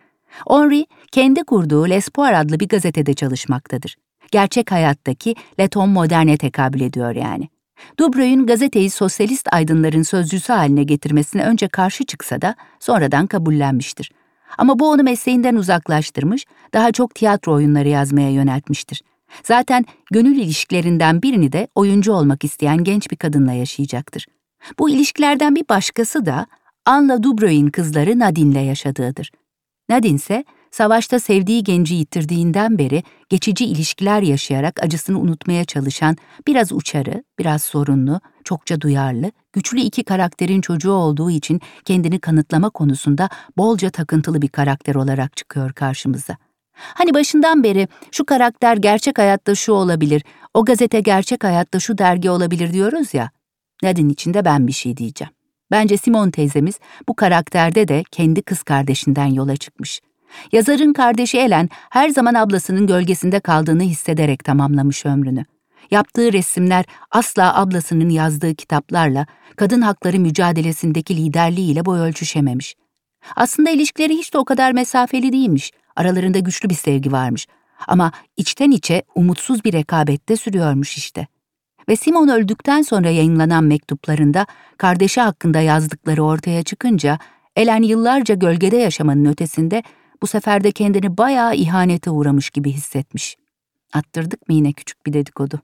Henri, 0.49 0.87
kendi 1.13 1.45
kurduğu 1.45 1.89
L'Espoir 1.89 2.33
adlı 2.33 2.61
bir 2.61 2.69
gazetede 2.69 3.15
çalışmaktadır. 3.15 3.97
Gerçek 4.31 4.73
hayattaki 4.73 5.35
Leton 5.61 5.89
Modern'e 5.89 6.37
tekabül 6.37 6.81
ediyor 6.81 7.15
yani. 7.15 7.49
Dubreuil'ün 7.99 8.47
gazeteyi 8.47 8.91
sosyalist 8.91 9.53
aydınların 9.53 10.03
sözcüsü 10.03 10.53
haline 10.53 10.85
getirmesine 10.85 11.45
önce 11.45 11.69
karşı 11.69 12.05
çıksa 12.05 12.43
da 12.43 12.55
sonradan 12.81 13.27
kabullenmiştir. 13.27 14.11
Ama 14.59 14.79
bu 14.79 14.91
onu 14.91 15.03
mesleğinden 15.03 15.55
uzaklaştırmış, 15.55 16.45
daha 16.75 16.93
çok 16.93 17.15
tiyatro 17.15 17.53
oyunları 17.53 17.89
yazmaya 17.89 18.31
yöneltmiştir. 18.31 19.03
Zaten 19.43 19.85
gönül 20.11 20.37
ilişkilerinden 20.37 21.23
birini 21.23 21.53
de 21.53 21.69
oyuncu 21.75 22.13
olmak 22.13 22.45
isteyen 22.45 22.85
genç 22.85 23.11
bir 23.11 23.17
kadınla 23.17 23.53
yaşayacaktır. 23.53 24.27
Bu 24.79 24.91
ilişkilerden 24.91 25.55
bir 25.55 25.69
başkası 25.69 26.27
da 26.27 26.47
Anla 26.85 27.23
Dubreuil'in 27.23 27.71
kızları 27.71 28.19
Nadine'le 28.19 28.65
yaşadığıdır. 28.65 29.31
Nadine 29.89 30.17
ise 30.17 30.45
savaşta 30.71 31.21
sevdiği 31.21 31.65
genci 31.65 31.95
yitirdiğinden 31.95 32.79
beri 32.79 33.03
geçici 33.29 33.65
ilişkiler 33.65 34.23
yaşayarak 34.23 34.83
acısını 34.83 35.21
unutmaya 35.21 35.65
çalışan, 35.65 36.17
biraz 36.47 36.73
uçarı, 36.73 37.25
biraz 37.39 37.63
sorunlu, 37.63 38.21
çokça 38.45 38.81
duyarlı, 38.81 39.33
güçlü 39.53 39.81
iki 39.81 40.05
karakterin 40.05 40.61
çocuğu 40.61 40.93
olduğu 40.93 41.31
için 41.31 41.61
kendini 41.85 42.19
kanıtlama 42.21 42.71
konusunda 42.71 43.29
bolca 43.57 43.91
takıntılı 43.91 44.43
bir 44.43 44.49
karakter 44.49 44.95
olarak 44.95 45.37
çıkıyor 45.37 45.73
karşımıza. 45.73 46.37
Hani 46.81 47.15
başından 47.15 47.65
beri 47.65 47.89
şu 48.13 48.25
karakter 48.25 48.77
gerçek 48.77 49.19
hayatta 49.19 49.55
şu 49.55 49.73
olabilir, 49.73 50.23
o 50.55 50.65
gazete 50.65 51.01
gerçek 51.01 51.45
hayatta 51.45 51.81
şu 51.81 51.99
dergi 51.99 52.31
olabilir 52.31 52.73
diyoruz 52.73 53.15
ya. 53.15 53.31
Nadine 53.83 54.13
için 54.13 54.35
de 54.35 54.45
ben 54.45 54.67
bir 54.67 54.73
şey 54.73 54.97
diyeceğim. 54.97 55.33
Bence 55.71 55.97
Simon 55.97 56.31
teyzemiz 56.31 56.79
bu 57.09 57.17
karakterde 57.17 57.89
de 57.89 58.03
kendi 58.11 58.43
kız 58.43 58.63
kardeşinden 58.63 59.27
yola 59.27 59.57
çıkmış. 59.57 60.01
Yazarın 60.53 60.93
kardeşi 60.93 61.39
Ellen 61.39 61.69
her 61.91 62.09
zaman 62.09 62.35
ablasının 62.35 62.87
gölgesinde 62.87 63.41
kaldığını 63.41 63.83
hissederek 63.83 64.45
tamamlamış 64.45 65.07
ömrünü. 65.07 65.45
Yaptığı 65.91 66.33
resimler 66.33 66.85
asla 67.11 67.57
ablasının 67.57 68.09
yazdığı 68.09 68.55
kitaplarla, 68.55 69.27
kadın 69.57 69.81
hakları 69.81 70.19
mücadelesindeki 70.19 71.17
liderliğiyle 71.17 71.85
boy 71.85 72.01
ölçüşememiş. 72.01 72.75
Aslında 73.37 73.71
ilişkileri 73.71 74.15
hiç 74.15 74.35
de 74.35 74.39
o 74.39 74.45
kadar 74.45 74.73
mesafeli 74.73 75.33
değilmiş. 75.33 75.71
Aralarında 75.97 76.39
güçlü 76.39 76.71
bir 76.71 76.75
sevgi 76.75 77.13
varmış. 77.13 77.47
Ama 77.89 78.13
içten 78.37 78.71
içe 78.71 79.03
umutsuz 79.15 79.65
bir 79.65 79.73
rekabette 79.73 80.37
sürüyormuş 80.37 80.97
işte. 80.97 81.27
Ve 81.89 81.97
Simon 81.97 82.29
öldükten 82.29 82.83
sonra 82.83 83.11
yayınlanan 83.11 83.65
mektuplarında 83.65 84.47
kardeşi 84.79 85.21
hakkında 85.21 85.61
yazdıkları 85.61 86.25
ortaya 86.25 86.63
çıkınca 86.63 87.19
Ellen 87.57 87.83
yıllarca 87.83 88.35
gölgede 88.35 88.77
yaşamanın 88.77 89.25
ötesinde 89.25 89.83
bu 90.23 90.27
sefer 90.27 90.65
de 90.65 90.73
kendini 90.73 91.19
bayağı 91.19 91.55
ihanete 91.55 92.11
uğramış 92.11 92.51
gibi 92.51 92.71
hissetmiş. 92.71 93.37
Attırdık 93.93 94.49
mı 94.49 94.55
yine 94.55 94.73
küçük 94.73 95.07
bir 95.07 95.13
dedikodu? 95.13 95.61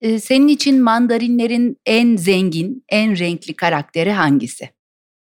Ee, 0.00 0.20
senin 0.20 0.48
için 0.48 0.82
mandarinlerin 0.82 1.76
en 1.86 2.16
zengin, 2.16 2.84
en 2.88 3.18
renkli 3.18 3.54
karakteri 3.54 4.12
hangisi? 4.12 4.70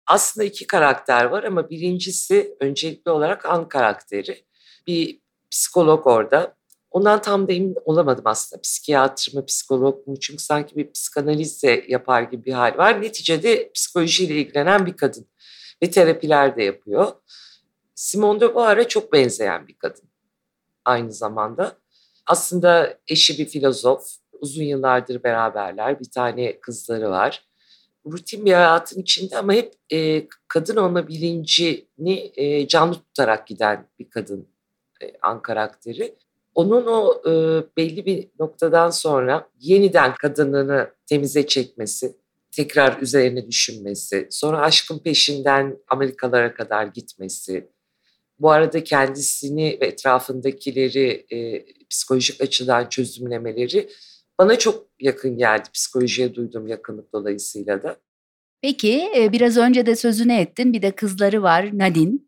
Aslında 0.07 0.45
iki 0.45 0.67
karakter 0.67 1.25
var 1.25 1.43
ama 1.43 1.69
birincisi 1.69 2.57
öncelikli 2.59 3.09
olarak 3.09 3.45
An 3.45 3.69
karakteri. 3.69 4.45
Bir 4.87 5.19
psikolog 5.51 6.07
orada. 6.07 6.55
Ondan 6.91 7.21
tam 7.21 7.47
da 7.47 7.53
emin 7.53 7.75
olamadım 7.85 8.23
aslında. 8.27 8.61
Psikiyatr 8.61 9.33
mı, 9.33 9.45
psikolog 9.45 10.07
mu? 10.07 10.19
Çünkü 10.19 10.43
sanki 10.43 10.75
bir 10.75 10.91
psikanaliz 10.91 11.63
de 11.63 11.85
yapar 11.87 12.21
gibi 12.21 12.45
bir 12.45 12.53
hal 12.53 12.77
var. 12.77 13.01
Neticede 13.01 13.71
psikolojiyle 13.71 14.35
ilgilenen 14.35 14.85
bir 14.85 14.97
kadın. 14.97 15.27
Ve 15.83 15.91
terapiler 15.91 16.57
de 16.57 16.63
yapıyor. 16.63 17.11
Simone 17.95 18.39
de 18.39 18.55
Beauvoir'a 18.55 18.87
çok 18.87 19.13
benzeyen 19.13 19.67
bir 19.67 19.77
kadın 19.77 20.09
aynı 20.85 21.11
zamanda. 21.11 21.77
Aslında 22.27 22.97
eşi 23.07 23.37
bir 23.37 23.45
filozof. 23.45 24.07
Uzun 24.39 24.63
yıllardır 24.63 25.23
beraberler. 25.23 25.99
Bir 25.99 26.11
tane 26.11 26.59
kızları 26.59 27.09
var. 27.09 27.45
Rutin 28.11 28.45
bir 28.45 28.53
hayatın 28.53 29.01
içinde 29.01 29.37
ama 29.37 29.53
hep 29.53 29.73
e, 29.93 30.27
kadın 30.47 30.75
olma 30.75 31.07
bilincini 31.07 32.31
e, 32.35 32.67
canlı 32.67 32.95
tutarak 32.95 33.47
giden 33.47 33.87
bir 33.99 34.09
kadın 34.09 34.47
e, 35.01 35.11
an 35.21 35.41
karakteri. 35.41 36.15
Onun 36.55 36.85
o 36.87 37.21
e, 37.29 37.31
belli 37.77 38.05
bir 38.05 38.27
noktadan 38.39 38.89
sonra 38.89 39.49
yeniden 39.59 40.15
kadınlığını 40.15 40.89
temize 41.05 41.47
çekmesi, 41.47 42.15
tekrar 42.51 43.01
üzerine 43.01 43.47
düşünmesi, 43.47 44.27
sonra 44.31 44.61
aşkın 44.61 44.99
peşinden 44.99 45.77
Amerikalara 45.87 46.53
kadar 46.53 46.87
gitmesi, 46.87 47.69
bu 48.39 48.51
arada 48.51 48.83
kendisini 48.83 49.77
ve 49.81 49.85
etrafındakileri 49.85 51.25
e, 51.31 51.65
psikolojik 51.89 52.41
açıdan 52.41 52.89
çözümlemeleri 52.89 53.89
bana 54.39 54.59
çok 54.59 54.87
yakın 54.99 55.37
geldi 55.37 55.69
psikolojiye 55.73 56.35
duyduğum 56.35 56.67
yakınlık 56.67 57.13
dolayısıyla 57.13 57.83
da. 57.83 57.97
Peki 58.61 59.11
biraz 59.31 59.57
önce 59.57 59.85
de 59.85 59.95
sözünü 59.95 60.33
ettin 60.33 60.73
bir 60.73 60.81
de 60.81 60.91
kızları 60.91 61.43
var 61.43 61.69
Nadine. 61.73 62.19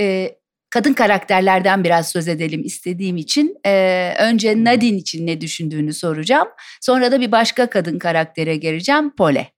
Ee, 0.00 0.38
kadın 0.70 0.92
karakterlerden 0.92 1.84
biraz 1.84 2.08
söz 2.08 2.28
edelim 2.28 2.62
istediğim 2.64 3.16
için. 3.16 3.58
Ee, 3.66 4.14
önce 4.20 4.64
Nadine 4.64 4.96
için 4.96 5.26
ne 5.26 5.40
düşündüğünü 5.40 5.92
soracağım. 5.92 6.48
Sonra 6.80 7.12
da 7.12 7.20
bir 7.20 7.32
başka 7.32 7.70
kadın 7.70 7.98
karaktere 7.98 8.56
geleceğim 8.56 9.16
Pole. 9.16 9.52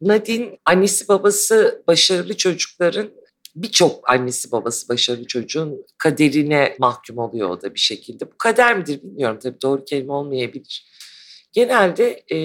Nadine 0.00 0.58
annesi 0.64 1.08
babası 1.08 1.82
başarılı 1.86 2.36
çocukların 2.36 3.10
birçok 3.54 4.10
annesi 4.10 4.52
babası 4.52 4.88
başarılı 4.88 5.26
çocuğun 5.26 5.86
kaderine 5.98 6.76
mahkum 6.78 7.18
oluyor 7.18 7.50
o 7.50 7.62
da 7.62 7.74
bir 7.74 7.80
şekilde. 7.80 8.26
Bu 8.26 8.38
kader 8.38 8.78
midir 8.78 9.02
bilmiyorum 9.02 9.38
tabii 9.42 9.60
doğru 9.62 9.84
kelime 9.84 10.12
olmayabilir. 10.12 10.86
Genelde 11.52 12.24
e, 12.28 12.38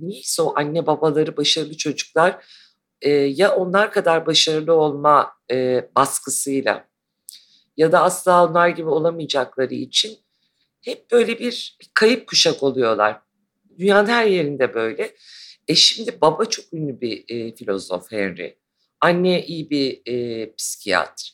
niyeyse 0.00 0.42
o 0.42 0.52
anne 0.56 0.86
babaları 0.86 1.36
başarılı 1.36 1.76
çocuklar 1.76 2.44
e, 3.00 3.10
ya 3.10 3.56
onlar 3.56 3.92
kadar 3.92 4.26
başarılı 4.26 4.72
olma 4.72 5.32
e, 5.50 5.88
baskısıyla 5.96 6.88
ya 7.76 7.92
da 7.92 8.02
asla 8.02 8.48
onlar 8.48 8.68
gibi 8.68 8.88
olamayacakları 8.88 9.74
için 9.74 10.18
hep 10.80 11.10
böyle 11.10 11.38
bir 11.38 11.78
kayıp 11.94 12.26
kuşak 12.26 12.62
oluyorlar. 12.62 13.20
Dünyanın 13.78 14.08
her 14.08 14.26
yerinde 14.26 14.74
böyle. 14.74 15.14
E 15.68 15.74
şimdi 15.74 16.18
baba 16.20 16.44
çok 16.44 16.72
ünlü 16.72 17.00
bir 17.00 17.24
e, 17.28 17.54
filozof 17.54 18.12
Henry. 18.12 18.63
Anne 19.04 19.46
iyi 19.46 19.70
bir 19.70 20.02
e, 20.06 20.54
psikiyatr. 20.54 21.32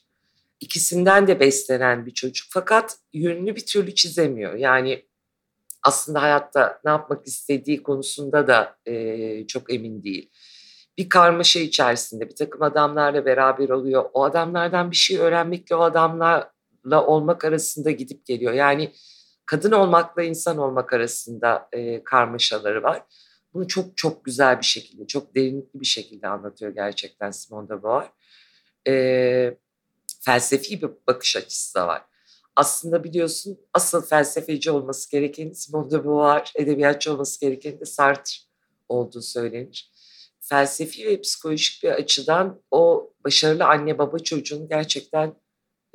İkisinden 0.61 1.27
de 1.27 1.41
beslenen 1.41 2.07
bir 2.07 2.11
çocuk 2.11 2.47
fakat 2.51 2.97
yönünü 3.13 3.57
bir 3.57 3.67
türlü 3.67 3.95
çizemiyor. 3.95 4.55
Yani 4.55 5.05
aslında 5.83 6.23
hayatta 6.23 6.81
ne 6.85 6.91
yapmak 6.91 7.27
istediği 7.27 7.83
konusunda 7.83 8.47
da 8.47 8.77
e, 8.87 9.47
çok 9.47 9.75
emin 9.75 10.03
değil. 10.03 10.31
Bir 10.99 11.09
karmaşa 11.09 11.61
içerisinde 11.61 12.29
bir 12.29 12.37
takım 12.37 12.63
adamlarla 12.63 13.25
beraber 13.25 13.69
oluyor. 13.69 14.05
O 14.13 14.25
adamlardan 14.25 14.91
bir 14.91 14.97
şey 14.97 15.19
öğrenmekle 15.19 15.75
o 15.75 15.81
adamlarla 15.81 17.07
olmak 17.07 17.45
arasında 17.45 17.91
gidip 17.91 18.27
geliyor. 18.27 18.53
Yani 18.53 18.93
kadın 19.47 19.73
olmakla 19.73 20.23
insan 20.23 20.59
olmak 20.59 20.93
arasında 20.93 21.69
e, 21.73 22.05
karmaşaları 22.05 22.83
var. 22.83 23.03
Bunu 23.55 23.69
çok 23.69 23.97
çok 23.97 24.25
güzel 24.25 24.59
bir 24.59 24.65
şekilde, 24.65 25.07
çok 25.07 25.35
derinlikli 25.35 25.81
bir 25.81 25.87
şekilde 25.87 26.29
anlatıyor 26.29 26.75
gerçekten 26.75 27.31
Simone 27.31 27.69
de 27.69 27.83
Beauvoir. 27.83 28.07
E, 28.89 29.57
felsefi 30.21 30.83
bir 30.83 30.91
bakış 31.07 31.37
açısı 31.37 31.75
da 31.75 31.87
var. 31.87 32.03
Aslında 32.57 33.05
biliyorsun 33.05 33.59
asıl 33.75 34.03
felsefeci 34.03 34.71
olması 34.71 35.11
gereken 35.11 35.53
Simone 35.53 35.91
de 35.91 36.05
Beauvoir, 36.05 36.53
edebiyatçı 36.55 37.13
olması 37.13 37.41
gereken 37.41 37.81
de 37.81 37.85
Sartre 37.85 38.33
olduğu 38.89 39.23
söylenir. 39.23 39.91
Felsefi 40.41 41.07
ve 41.07 41.21
psikolojik 41.21 41.83
bir 41.83 41.91
açıdan 41.91 42.63
o 42.71 43.13
başarılı 43.25 43.65
anne 43.65 43.99
baba 43.99 44.19
çocuğunu 44.19 44.69
gerçekten 44.69 45.35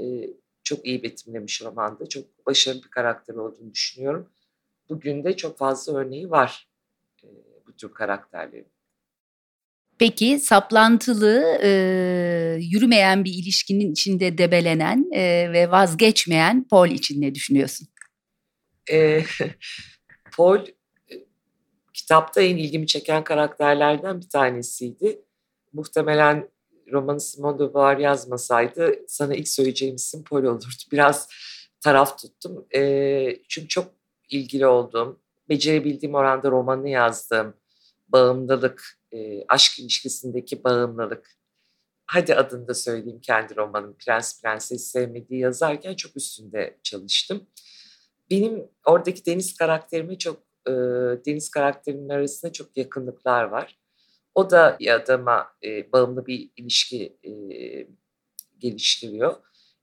e, 0.02 0.30
çok 0.64 0.86
iyi 0.86 1.04
betimlemiş 1.04 1.62
romanda. 1.62 2.10
Çok 2.10 2.46
başarılı 2.46 2.84
bir 2.84 2.90
karakter 2.90 3.36
olduğunu 3.36 3.74
düşünüyorum. 3.74 4.30
Bugün 4.90 5.24
de 5.24 5.38
çok 5.38 5.58
fazla 5.58 5.98
örneği 5.98 6.32
var 6.32 6.70
bu 7.76 7.78
tür 7.78 7.94
karakterlerin. 7.94 8.72
Peki 10.00 10.40
saplantılı, 10.40 11.60
e, 11.64 11.70
yürümeyen 12.62 13.26
bir 13.26 13.34
ilişkinin 13.34 13.92
içinde 13.92 14.38
debelenen 14.38 15.06
e, 15.14 15.54
ve 15.54 15.72
vazgeçmeyen 15.72 16.68
Paul 16.70 16.88
için 16.88 17.22
ne 17.22 17.36
düşünüyorsun? 17.36 17.88
E, 18.92 19.24
Paul 20.38 20.66
kitapta 21.94 22.42
en 22.42 22.58
ilgimi 22.58 22.88
çeken 22.88 23.24
karakterlerden 23.24 24.22
bir 24.22 24.30
tanesiydi. 24.30 25.22
Muhtemelen 25.74 26.50
romanı 26.92 27.20
Simone 27.20 27.60
de 27.60 27.74
Beauvoir 27.74 27.98
yazmasaydı 27.98 28.96
sana 29.08 29.36
ilk 29.36 29.48
söyleyeceğim 29.48 29.96
isim 29.96 30.24
Paul 30.24 30.44
olurdu. 30.44 30.66
Biraz 30.92 31.30
taraf 31.82 32.20
tuttum. 32.20 32.66
E, 32.76 33.40
çünkü 33.50 33.68
çok 33.68 33.88
ilgili 34.30 34.68
olduğum, 34.68 35.20
becerebildiğim 35.50 36.16
oranda 36.16 36.52
romanı 36.52 36.90
yazdığım, 36.90 37.54
bağımlılık, 38.16 39.00
e, 39.12 39.46
aşk 39.48 39.80
ilişkisindeki 39.80 40.64
bağımlılık. 40.64 41.38
Hadi 42.06 42.36
adını 42.36 42.68
da 42.68 42.74
söyleyeyim 42.74 43.22
kendi 43.22 43.56
romanım 43.56 43.96
Prens 44.06 44.42
Prenses 44.42 44.92
Sevmediği 44.92 45.40
yazarken 45.40 45.96
çok 45.96 46.18
üstünde 46.18 46.80
çalıştım. 46.84 47.48
Benim 48.32 48.70
oradaki 48.86 49.26
Deniz 49.26 49.58
karakterime 49.58 50.18
çok, 50.18 50.38
e, 50.68 50.72
Deniz 51.26 51.50
karakterinin 51.50 52.10
arasında 52.10 52.52
çok 52.52 52.78
yakınlıklar 52.78 53.44
var. 53.44 53.80
O 54.36 54.50
da 54.50 54.78
bir 54.80 54.96
adama 54.96 55.48
e, 55.64 55.92
bağımlı 55.92 56.26
bir 56.26 56.52
ilişki 56.56 57.18
e, 57.24 57.34
geliştiriyor. 58.58 59.36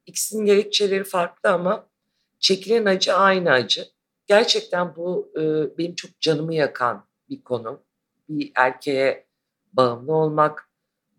İkisinin 0.06 0.46
gerekçeleri 0.46 1.04
farklı 1.04 1.50
ama 1.50 1.90
çekilen 2.38 2.84
acı 2.84 3.14
aynı 3.14 3.50
acı. 3.50 3.86
Gerçekten 4.26 4.96
bu 4.96 5.32
e, 5.36 5.42
benim 5.78 5.94
çok 5.94 6.20
canımı 6.20 6.54
yakan 6.54 7.06
bir 7.28 7.44
konu. 7.44 7.84
Bir 8.28 8.52
erkeğe 8.54 9.26
bağımlı 9.72 10.14
olmak, 10.14 10.68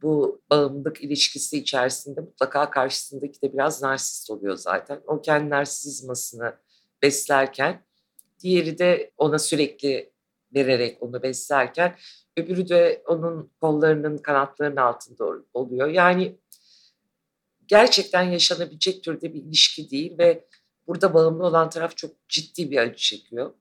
bu 0.01 0.41
bağımlılık 0.49 1.03
ilişkisi 1.03 1.57
içerisinde 1.57 2.21
mutlaka 2.21 2.69
karşısındaki 2.69 3.41
de 3.41 3.53
biraz 3.53 3.81
narsist 3.81 4.29
oluyor 4.29 4.55
zaten. 4.55 5.01
O 5.07 5.21
kendi 5.21 5.49
narsizmasını 5.49 6.53
beslerken, 7.01 7.85
diğeri 8.39 8.77
de 8.77 9.11
ona 9.17 9.39
sürekli 9.39 10.13
vererek 10.55 11.03
onu 11.03 11.23
beslerken, 11.23 11.95
öbürü 12.37 12.69
de 12.69 13.03
onun 13.07 13.51
kollarının, 13.61 14.17
kanatlarının 14.17 14.75
altında 14.75 15.25
oluyor. 15.53 15.87
Yani 15.87 16.37
gerçekten 17.67 18.23
yaşanabilecek 18.23 19.03
türde 19.03 19.33
bir 19.33 19.43
ilişki 19.43 19.89
değil 19.89 20.17
ve 20.17 20.45
burada 20.87 21.13
bağımlı 21.13 21.45
olan 21.45 21.69
taraf 21.69 21.97
çok 21.97 22.29
ciddi 22.29 22.71
bir 22.71 22.77
acı 22.77 22.95
çekiyor. 22.95 23.53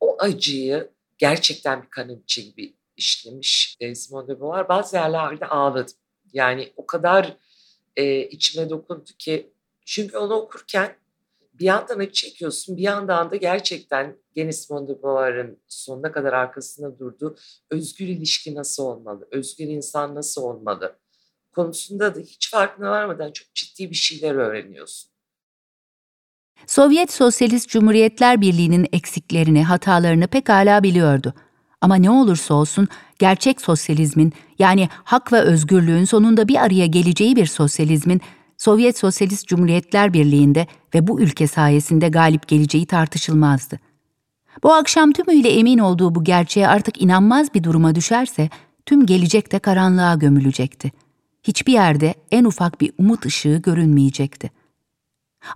O 0.00 0.16
acıyı 0.18 0.90
gerçekten 1.18 1.82
bir 1.82 1.90
kanepçe 1.90 2.42
gibi 2.42 2.74
işlemiş 3.02 3.78
Simone 3.94 4.28
de 4.28 4.40
Beauvoir. 4.40 4.68
Bazı 4.68 4.96
yerlerde 4.96 5.46
ağladım. 5.46 5.94
Yani 6.32 6.72
o 6.76 6.86
kadar 6.86 7.36
e, 7.96 8.20
içime 8.28 8.70
dokundu 8.70 9.10
ki 9.18 9.52
çünkü 9.84 10.18
onu 10.18 10.34
okurken 10.34 10.96
bir 11.54 11.64
yandan 11.64 11.98
acı 11.98 12.12
çekiyorsun 12.12 12.76
bir 12.76 12.82
yandan 12.82 13.30
da 13.30 13.36
gerçekten 13.36 14.16
de 14.36 15.02
Beauvoir'ın 15.02 15.58
sonuna 15.68 16.12
kadar 16.12 16.32
arkasında 16.32 16.98
durduğu 16.98 17.36
özgür 17.70 18.06
ilişki 18.06 18.54
nasıl 18.54 18.82
olmalı, 18.82 19.28
özgür 19.30 19.66
insan 19.66 20.14
nasıl 20.14 20.42
olmalı 20.42 20.98
konusunda 21.52 22.14
da 22.14 22.20
hiç 22.20 22.50
farkına 22.50 22.90
varmadan 22.90 23.32
çok 23.32 23.54
ciddi 23.54 23.90
bir 23.90 23.94
şeyler 23.94 24.34
öğreniyorsun. 24.34 25.12
Sovyet 26.66 27.12
Sosyalist 27.12 27.68
Cumhuriyetler 27.68 28.40
Birliği'nin 28.40 28.86
eksiklerini, 28.92 29.64
hatalarını 29.64 30.26
pekala 30.26 30.82
biliyordu. 30.82 31.34
Ama 31.82 31.94
ne 31.94 32.10
olursa 32.10 32.54
olsun 32.54 32.88
gerçek 33.18 33.60
sosyalizmin 33.60 34.32
yani 34.58 34.88
hak 35.04 35.32
ve 35.32 35.40
özgürlüğün 35.40 36.04
sonunda 36.04 36.48
bir 36.48 36.56
araya 36.56 36.86
geleceği 36.86 37.36
bir 37.36 37.46
sosyalizmin 37.46 38.20
Sovyet 38.58 38.98
Sosyalist 38.98 39.48
Cumhuriyetler 39.48 40.12
Birliği'nde 40.12 40.66
ve 40.94 41.06
bu 41.06 41.20
ülke 41.20 41.46
sayesinde 41.46 42.08
galip 42.08 42.48
geleceği 42.48 42.86
tartışılmazdı. 42.86 43.78
Bu 44.62 44.72
akşam 44.72 45.12
tümüyle 45.12 45.48
emin 45.48 45.78
olduğu 45.78 46.14
bu 46.14 46.24
gerçeğe 46.24 46.68
artık 46.68 47.02
inanmaz 47.02 47.54
bir 47.54 47.62
duruma 47.64 47.94
düşerse 47.94 48.50
tüm 48.86 49.06
gelecek 49.06 49.52
de 49.52 49.58
karanlığa 49.58 50.14
gömülecekti. 50.14 50.92
Hiçbir 51.42 51.72
yerde 51.72 52.14
en 52.32 52.44
ufak 52.44 52.80
bir 52.80 52.92
umut 52.98 53.26
ışığı 53.26 53.56
görünmeyecekti. 53.56 54.50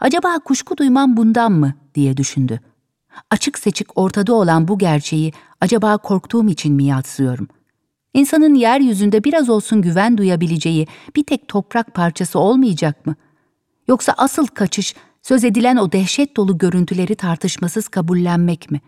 Acaba 0.01 0.39
kuşku 0.45 0.77
duymam 0.77 1.17
bundan 1.17 1.53
mı 1.53 1.75
diye 1.95 2.17
düşündü. 2.17 2.61
Açık 3.31 3.59
seçik 3.59 3.99
ortada 3.99 4.35
olan 4.35 4.69
bu 4.69 4.79
gerçeği 4.79 5.33
acaba 5.61 5.99
korktuğum 5.99 6.49
için 6.49 6.75
mi 6.75 6.85
yatsıyorum? 6.85 7.49
İnsanın 8.15 8.55
yeryüzünde 8.55 9.25
biraz 9.25 9.49
olsun 9.49 9.83
güven 9.83 10.19
duyabileceği 10.19 10.87
bir 11.17 11.25
tek 11.25 11.49
toprak 11.49 11.95
parçası 11.95 12.39
olmayacak 12.39 13.07
mı? 13.07 13.15
Yoksa 13.89 14.15
asıl 14.17 14.47
kaçış 14.47 14.95
söz 15.23 15.45
edilen 15.45 15.77
o 15.77 15.93
dehşet 15.93 16.37
dolu 16.37 16.59
görüntüleri 16.59 17.15
tartışmasız 17.15 17.89
kabullenmek 17.89 18.71
mi? 18.71 18.81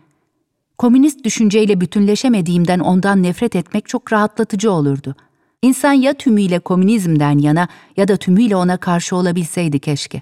Komünist 0.77 1.23
düşünceyle 1.23 1.81
bütünleşemediğimden 1.81 2.79
ondan 2.79 3.23
nefret 3.23 3.55
etmek 3.55 3.87
çok 3.87 4.13
rahatlatıcı 4.13 4.71
olurdu. 4.71 5.15
İnsan 5.61 5.93
ya 5.93 6.13
tümüyle 6.13 6.59
komünizmden 6.59 7.37
yana 7.37 7.67
ya 7.97 8.07
da 8.07 8.17
tümüyle 8.17 8.55
ona 8.55 8.77
karşı 8.77 9.15
olabilseydi 9.15 9.79
keşke. 9.79 10.21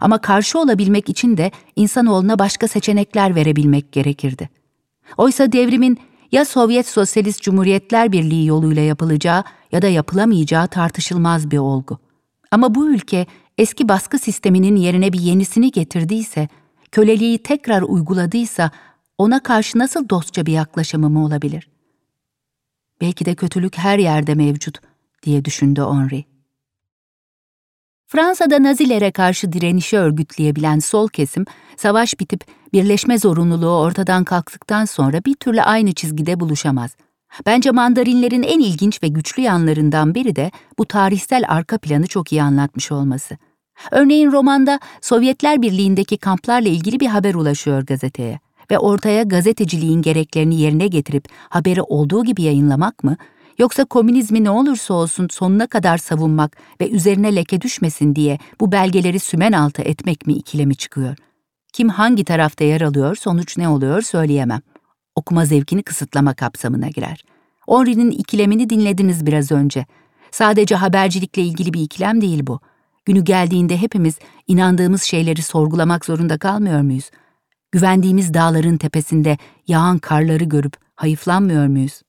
Ama 0.00 0.18
karşı 0.18 0.58
olabilmek 0.58 1.08
için 1.08 1.36
de 1.36 1.50
insanoğluna 1.76 2.38
başka 2.38 2.68
seçenekler 2.68 3.34
verebilmek 3.34 3.92
gerekirdi. 3.92 4.48
Oysa 5.16 5.52
devrimin 5.52 5.98
ya 6.32 6.44
Sovyet 6.44 6.88
Sosyalist 6.88 7.42
Cumhuriyetler 7.42 8.12
Birliği 8.12 8.46
yoluyla 8.46 8.82
yapılacağı 8.82 9.44
ya 9.72 9.82
da 9.82 9.88
yapılamayacağı 9.88 10.68
tartışılmaz 10.68 11.50
bir 11.50 11.58
olgu. 11.58 11.98
Ama 12.50 12.74
bu 12.74 12.90
ülke 12.90 13.26
eski 13.58 13.88
baskı 13.88 14.18
sisteminin 14.18 14.76
yerine 14.76 15.12
bir 15.12 15.20
yenisini 15.20 15.70
getirdiyse, 15.70 16.48
köleliği 16.92 17.38
tekrar 17.38 17.82
uyguladıysa 17.82 18.70
ona 19.18 19.42
karşı 19.42 19.78
nasıl 19.78 20.08
dostça 20.08 20.46
bir 20.46 20.52
yaklaşımım 20.52 21.16
olabilir? 21.16 21.68
Belki 23.00 23.24
de 23.24 23.34
kötülük 23.34 23.78
her 23.78 23.98
yerde 23.98 24.34
mevcut 24.34 24.78
diye 25.22 25.44
düşündü 25.44 25.80
Henri. 25.80 26.33
Fransa'da 28.06 28.62
Nazilere 28.62 29.10
karşı 29.10 29.52
direnişi 29.52 29.98
örgütleyebilen 29.98 30.78
sol 30.78 31.08
kesim, 31.08 31.44
savaş 31.76 32.20
bitip 32.20 32.44
birleşme 32.72 33.18
zorunluluğu 33.18 33.78
ortadan 33.78 34.24
kalktıktan 34.24 34.84
sonra 34.84 35.24
bir 35.24 35.34
türlü 35.34 35.62
aynı 35.62 35.92
çizgide 35.92 36.40
buluşamaz. 36.40 36.96
Bence 37.46 37.70
mandarinlerin 37.70 38.42
en 38.42 38.60
ilginç 38.60 39.02
ve 39.02 39.08
güçlü 39.08 39.42
yanlarından 39.42 40.14
biri 40.14 40.36
de 40.36 40.50
bu 40.78 40.86
tarihsel 40.86 41.44
arka 41.48 41.78
planı 41.78 42.06
çok 42.06 42.32
iyi 42.32 42.42
anlatmış 42.42 42.92
olması. 42.92 43.38
Örneğin 43.90 44.32
romanda 44.32 44.80
Sovyetler 45.00 45.62
Birliği'ndeki 45.62 46.16
kamplarla 46.16 46.68
ilgili 46.68 47.00
bir 47.00 47.06
haber 47.06 47.34
ulaşıyor 47.34 47.82
gazeteye 47.82 48.40
ve 48.70 48.78
ortaya 48.78 49.22
gazeteciliğin 49.22 50.02
gereklerini 50.02 50.60
yerine 50.60 50.86
getirip 50.86 51.28
haberi 51.48 51.82
olduğu 51.82 52.24
gibi 52.24 52.42
yayınlamak 52.42 53.04
mı, 53.04 53.16
Yoksa 53.58 53.84
komünizmi 53.84 54.44
ne 54.44 54.50
olursa 54.50 54.94
olsun 54.94 55.28
sonuna 55.30 55.66
kadar 55.66 55.98
savunmak 55.98 56.56
ve 56.80 56.90
üzerine 56.90 57.36
leke 57.36 57.60
düşmesin 57.60 58.14
diye 58.14 58.38
bu 58.60 58.72
belgeleri 58.72 59.20
sümen 59.20 59.52
altı 59.52 59.82
etmek 59.82 60.26
mi 60.26 60.32
ikilemi 60.32 60.76
çıkıyor? 60.76 61.16
Kim 61.72 61.88
hangi 61.88 62.24
tarafta 62.24 62.64
yer 62.64 62.80
alıyor, 62.80 63.16
sonuç 63.16 63.58
ne 63.58 63.68
oluyor 63.68 64.02
söyleyemem. 64.02 64.60
Okuma 65.14 65.44
zevkini 65.44 65.82
kısıtlama 65.82 66.34
kapsamına 66.34 66.88
girer. 66.88 67.24
Henri'nin 67.68 68.10
ikilemini 68.10 68.70
dinlediniz 68.70 69.26
biraz 69.26 69.52
önce. 69.52 69.86
Sadece 70.30 70.74
habercilikle 70.74 71.42
ilgili 71.42 71.72
bir 71.72 71.80
ikilem 71.80 72.20
değil 72.20 72.46
bu. 72.46 72.60
Günü 73.04 73.24
geldiğinde 73.24 73.76
hepimiz 73.76 74.18
inandığımız 74.46 75.02
şeyleri 75.02 75.42
sorgulamak 75.42 76.04
zorunda 76.04 76.38
kalmıyor 76.38 76.80
muyuz? 76.80 77.10
Güvendiğimiz 77.72 78.34
dağların 78.34 78.76
tepesinde 78.76 79.38
yağan 79.68 79.98
karları 79.98 80.44
görüp 80.44 80.76
hayıflanmıyor 80.94 81.66
muyuz? 81.66 82.02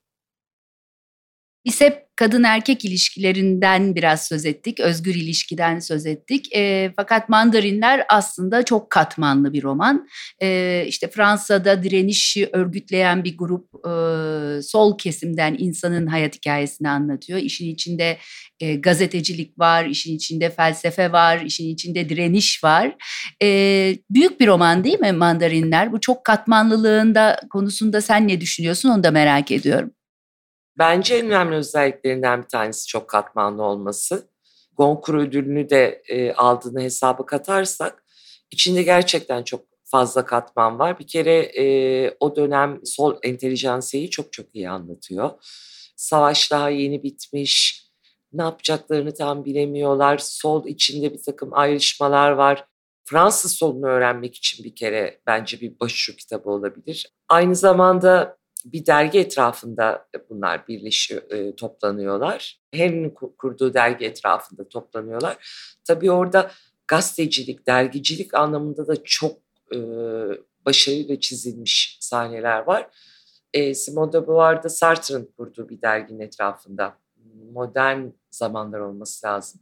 Biz 1.66 1.82
hep 1.82 2.06
kadın 2.16 2.44
erkek 2.44 2.86
ilişkilerinden 2.86 3.96
biraz 3.96 4.28
söz 4.28 4.46
ettik, 4.46 4.80
özgür 4.80 5.16
ilişkiden 5.16 5.80
söz 5.80 6.06
ettik. 6.06 6.56
E, 6.56 6.92
fakat 6.96 7.30
Mandarinler 7.30 8.06
aslında 8.10 8.64
çok 8.64 8.90
katmanlı 8.90 9.54
bir 9.54 9.64
roman. 9.64 10.08
E, 10.42 10.84
işte 10.88 11.08
Fransa'da 11.08 11.84
direnişi 11.84 12.50
örgütleyen 12.54 13.24
bir 13.24 13.38
grup 13.38 13.68
e, 13.88 14.62
sol 14.62 14.98
kesimden 14.98 15.56
insanın 15.60 16.08
hayat 16.08 16.36
hikayesini 16.36 16.90
anlatıyor. 16.90 17.40
İşin 17.40 17.70
içinde 17.70 18.18
e, 18.60 18.76
gazetecilik 18.76 19.60
var, 19.60 19.86
işin 19.86 20.16
içinde 20.16 20.50
felsefe 20.50 21.12
var, 21.12 21.42
işin 21.42 21.70
içinde 21.70 22.10
direniş 22.10 22.64
var. 22.64 22.96
E, 23.44 23.48
büyük 24.10 24.40
bir 24.40 24.48
roman 24.48 24.84
değil 24.84 25.00
mi 25.00 25.12
Mandarinler? 25.12 25.92
Bu 25.92 26.02
çok 26.02 26.24
katmanlılığında 26.24 27.40
konusunda 27.50 28.02
sen 28.02 28.28
ne 28.28 28.42
düşünüyorsun 28.42 28.90
onu 28.90 29.04
da 29.04 29.12
merak 29.12 29.52
ediyorum. 29.52 29.92
Bence 30.78 31.16
en 31.16 31.26
önemli 31.26 31.56
özelliklerinden 31.56 32.44
bir 32.44 32.48
tanesi 32.48 32.88
çok 32.88 33.10
katmanlı 33.10 33.64
olması. 33.64 34.30
Goncourt 34.78 35.28
ödülünü 35.28 35.70
de 35.70 36.04
e, 36.08 36.34
aldığını 36.34 36.82
hesaba 36.82 37.26
katarsak 37.26 38.04
içinde 38.52 38.84
gerçekten 38.84 39.44
çok 39.44 39.66
fazla 39.84 40.26
katman 40.26 40.80
var. 40.80 41.00
Bir 41.00 41.08
kere 41.08 41.36
e, 41.38 42.16
o 42.20 42.36
dönem 42.36 42.80
sol 42.86 43.16
entelijansiyeyi 43.24 44.10
çok 44.10 44.34
çok 44.34 44.56
iyi 44.56 44.70
anlatıyor. 44.70 45.30
Savaş 45.96 46.52
daha 46.52 46.70
yeni 46.70 47.04
bitmiş. 47.04 47.86
Ne 48.34 48.44
yapacaklarını 48.44 49.14
tam 49.14 49.46
bilemiyorlar. 49.46 50.18
Sol 50.18 50.68
içinde 50.68 51.14
bir 51.14 51.22
takım 51.24 51.50
ayrışmalar 51.54 52.32
var. 52.32 52.66
Fransız 53.06 53.56
solunu 53.56 53.86
öğrenmek 53.86 54.36
için 54.36 54.66
bir 54.66 54.76
kere 54.76 55.22
bence 55.28 55.62
bir 55.62 55.80
başucu 55.80 56.18
kitabı 56.18 56.50
olabilir. 56.50 57.14
Aynı 57.30 57.56
zamanda 57.56 58.38
bir 58.66 58.86
dergi 58.86 59.20
etrafında 59.20 60.08
bunlar 60.30 60.68
birleşiyor, 60.68 61.32
e, 61.32 61.56
toplanıyorlar. 61.56 62.60
Henry'nin 62.72 63.10
kurduğu 63.38 63.74
dergi 63.74 64.06
etrafında 64.06 64.70
toplanıyorlar. 64.70 65.38
Tabii 65.84 66.12
orada 66.12 66.52
gazetecilik, 66.88 67.68
dergicilik 67.68 68.34
anlamında 68.34 68.88
da 68.88 69.04
çok 69.04 69.38
e, 69.74 69.78
başarıyla 70.66 71.20
çizilmiş 71.20 71.98
sahneler 72.02 72.60
var. 72.60 72.90
E, 73.54 73.74
Simone 73.74 74.14
de 74.14 74.28
Beauvoir'da 74.28 74.70
Sartre'ın 74.70 75.32
kurduğu 75.38 75.70
bir 75.70 75.82
derginin 75.82 76.20
etrafında 76.20 76.98
modern 77.52 78.08
zamanlar 78.32 78.80
olması 78.80 79.28
lazım. 79.28 79.62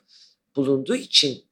Bulunduğu 0.55 0.95
için 0.95 1.43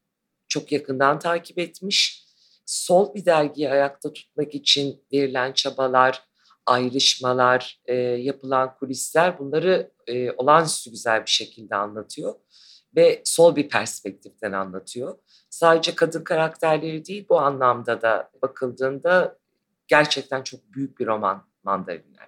çok 0.48 0.72
yakından 0.72 1.20
takip 1.20 1.60
etmiş. 1.60 2.26
Sol 2.66 3.16
bir 3.16 3.26
dergiyi 3.26 3.70
ayakta 3.70 4.14
tutmak 4.14 4.56
için 4.56 5.04
verilen 5.14 5.54
çabalar, 5.54 6.31
ayrışmalar, 6.65 7.80
e, 7.86 7.95
yapılan 7.95 8.76
kulisler 8.76 9.39
bunları 9.39 9.91
e, 10.08 10.32
olağanüstü 10.32 10.91
güzel 10.91 11.21
bir 11.21 11.32
şekilde 11.32 11.76
anlatıyor. 11.76 12.36
Ve 12.95 13.21
sol 13.26 13.56
bir 13.56 13.69
perspektiften 13.69 14.52
anlatıyor. 14.52 15.17
Sadece 15.50 15.95
kadın 15.95 16.24
karakterleri 16.24 17.06
değil 17.06 17.26
bu 17.30 17.39
anlamda 17.39 18.02
da 18.02 18.30
bakıldığında 18.41 19.38
gerçekten 19.88 20.43
çok 20.43 20.74
büyük 20.74 21.00
bir 21.00 21.08
roman 21.08 21.43
Mandarinler. 21.63 22.28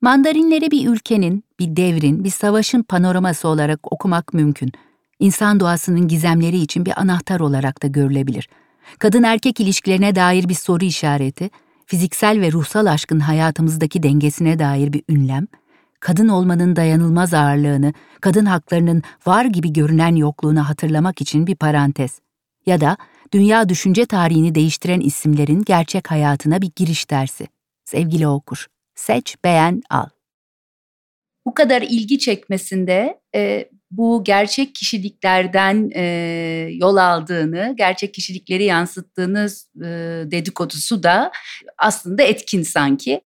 Mandarinleri 0.00 0.70
bir 0.70 0.88
ülkenin, 0.88 1.44
bir 1.58 1.76
devrin, 1.76 2.24
bir 2.24 2.30
savaşın 2.30 2.82
panoraması 2.82 3.48
olarak 3.48 3.92
okumak 3.92 4.34
mümkün. 4.34 4.72
İnsan 5.18 5.60
doğasının 5.60 6.08
gizemleri 6.08 6.56
için 6.56 6.86
bir 6.86 7.00
anahtar 7.00 7.40
olarak 7.40 7.82
da 7.82 7.86
görülebilir. 7.86 8.48
Kadın 8.98 9.22
erkek 9.22 9.60
ilişkilerine 9.60 10.14
dair 10.14 10.48
bir 10.48 10.54
soru 10.54 10.84
işareti, 10.84 11.50
fiziksel 11.90 12.40
ve 12.40 12.52
ruhsal 12.52 12.86
aşkın 12.86 13.20
hayatımızdaki 13.20 14.02
dengesine 14.02 14.58
dair 14.58 14.92
bir 14.92 15.02
ünlem, 15.08 15.46
kadın 16.00 16.28
olmanın 16.28 16.76
dayanılmaz 16.76 17.34
ağırlığını, 17.34 17.92
kadın 18.20 18.44
haklarının 18.44 19.02
var 19.26 19.44
gibi 19.44 19.72
görünen 19.72 20.16
yokluğunu 20.16 20.68
hatırlamak 20.68 21.20
için 21.20 21.46
bir 21.46 21.54
parantez. 21.54 22.20
Ya 22.66 22.80
da 22.80 22.96
dünya 23.32 23.68
düşünce 23.68 24.06
tarihini 24.06 24.54
değiştiren 24.54 25.00
isimlerin 25.00 25.62
gerçek 25.66 26.10
hayatına 26.10 26.62
bir 26.62 26.70
giriş 26.76 27.10
dersi. 27.10 27.46
Sevgili 27.84 28.28
okur, 28.28 28.66
seç, 28.94 29.36
beğen, 29.44 29.82
al. 29.90 30.08
Bu 31.46 31.54
kadar 31.54 31.82
ilgi 31.82 32.18
çekmesinde 32.18 33.20
e, 33.34 33.70
bu 33.90 34.24
gerçek 34.24 34.74
kişiliklerden 34.74 35.90
e, 35.94 36.02
yol 36.72 36.96
aldığını, 36.96 37.74
gerçek 37.78 38.14
kişilikleri 38.14 38.64
yansıttığınız 38.64 39.70
e, 39.76 39.88
dedikodusu 40.30 41.02
da 41.02 41.32
aslında 41.78 42.22
etkin 42.22 42.62
sanki. 42.62 43.20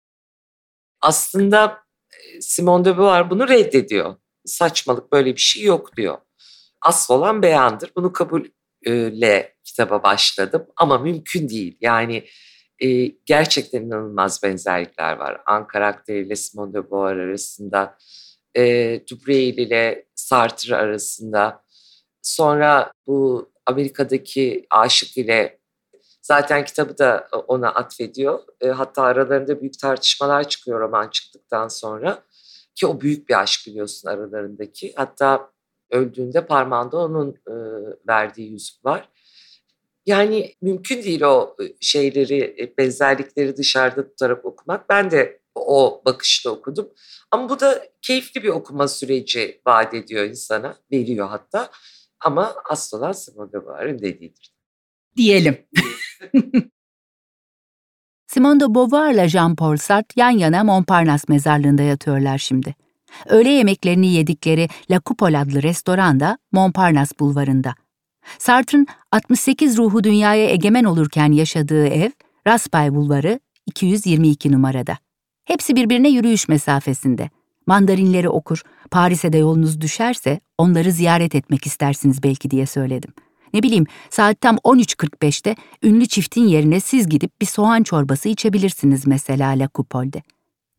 Aslında 1.01 1.77
e, 2.11 2.41
Simone 2.41 2.85
de 2.85 2.97
Beauvoir 2.97 3.29
bunu 3.29 3.47
reddediyor. 3.47 4.15
Saçmalık 4.45 5.11
böyle 5.11 5.35
bir 5.35 5.41
şey 5.41 5.63
yok 5.63 5.97
diyor. 5.97 6.17
Asıl 6.81 7.13
olan 7.13 7.41
beyandır. 7.41 7.91
Bunu 7.95 8.13
kabulle 8.13 9.55
kitaba 9.63 10.03
başladım 10.03 10.67
ama 10.75 10.97
mümkün 10.97 11.49
değil. 11.49 11.77
Yani 11.81 12.23
e, 12.79 13.05
gerçekten 13.25 13.81
inanılmaz 13.81 14.43
benzerlikler 14.43 15.13
var. 15.13 15.41
An 15.45 15.67
karakteriyle 15.67 16.35
Simone 16.35 16.73
de 16.73 16.91
Beauvoir 16.91 17.17
arasında 17.17 17.97
e, 18.57 19.01
Dubreuil 19.11 19.57
ile 19.57 20.05
Sartre 20.15 20.75
arasında. 20.75 21.63
Sonra 22.21 22.91
bu 23.07 23.49
Amerika'daki 23.65 24.65
aşık 24.69 25.17
ile 25.17 25.59
zaten 26.21 26.65
kitabı 26.65 26.97
da 26.97 27.27
ona 27.47 27.69
atfediyor. 27.69 28.39
E, 28.61 28.67
hatta 28.67 29.03
aralarında 29.03 29.61
büyük 29.61 29.79
tartışmalar 29.79 30.49
çıkıyor 30.49 30.79
roman 30.79 31.09
çıktıktan 31.09 31.67
sonra. 31.67 32.23
Ki 32.75 32.87
o 32.87 33.01
büyük 33.01 33.29
bir 33.29 33.41
aşk 33.41 33.67
biliyorsun 33.67 34.09
aralarındaki. 34.09 34.93
Hatta 34.95 35.51
öldüğünde 35.91 36.45
parmağında 36.45 36.97
onun 36.97 37.29
e, 37.29 37.53
verdiği 38.07 38.51
yüzük 38.51 38.85
var. 38.85 39.09
Yani 40.05 40.53
mümkün 40.61 41.03
değil 41.03 41.21
o 41.21 41.55
şeyleri, 41.79 42.73
benzerlikleri 42.77 43.57
dışarıda 43.57 44.07
tutarak 44.07 44.45
okumak. 44.45 44.89
Ben 44.89 45.11
de 45.11 45.42
o 45.55 46.01
bakışla 46.05 46.51
okudum. 46.51 46.89
Ama 47.31 47.49
bu 47.49 47.59
da 47.59 47.83
keyifli 48.01 48.43
bir 48.43 48.49
okuma 48.49 48.87
süreci 48.87 49.61
vaat 49.65 49.93
ediyor 49.93 50.25
insana, 50.25 50.75
veriyor 50.91 51.29
hatta. 51.29 51.69
Ama 52.19 52.55
asıl 52.69 52.97
olan 52.97 53.11
Simone 53.11 53.51
de 53.51 53.65
Beauvoir'ın 53.65 53.99
dediğidir. 53.99 54.53
Diyelim. 55.17 55.57
Simone 58.27 58.59
de 58.59 58.75
Beauvoir 58.75 59.13
ile 59.13 59.25
Jean-Paul 59.29 59.77
Sartre 59.77 60.21
yan 60.21 60.29
yana 60.29 60.63
Montparnasse 60.63 61.25
mezarlığında 61.33 61.81
yatıyorlar 61.81 62.37
şimdi. 62.37 62.75
Öğle 63.25 63.49
yemeklerini 63.49 64.13
yedikleri 64.13 64.67
La 64.91 65.01
Coupole 65.05 65.37
adlı 65.37 65.63
restoranda 65.63 66.37
Montparnasse 66.51 67.19
bulvarında. 67.19 67.75
Sartre'ın 68.39 68.87
68 69.11 69.77
ruhu 69.77 70.03
dünyaya 70.03 70.49
egemen 70.49 70.83
olurken 70.83 71.31
yaşadığı 71.31 71.87
ev 71.87 72.11
Raspail 72.47 72.95
Bulvarı 72.95 73.39
222 73.65 74.51
numarada. 74.51 74.97
Hepsi 75.45 75.75
birbirine 75.75 76.09
yürüyüş 76.09 76.47
mesafesinde. 76.47 77.29
Mandarinleri 77.67 78.29
okur, 78.29 78.63
Paris'e 78.91 79.33
de 79.33 79.37
yolunuz 79.37 79.81
düşerse 79.81 80.39
onları 80.57 80.91
ziyaret 80.91 81.35
etmek 81.35 81.65
istersiniz 81.65 82.23
belki 82.23 82.51
diye 82.51 82.65
söyledim. 82.65 83.13
Ne 83.53 83.63
bileyim 83.63 83.85
saat 84.09 84.41
tam 84.41 84.55
13.45'te 84.55 85.55
ünlü 85.83 86.05
çiftin 86.07 86.47
yerine 86.47 86.79
siz 86.79 87.09
gidip 87.09 87.41
bir 87.41 87.45
soğan 87.45 87.83
çorbası 87.83 88.29
içebilirsiniz 88.29 89.07
mesela 89.07 89.49
La 89.49 89.69
Coupol'de. 89.75 90.21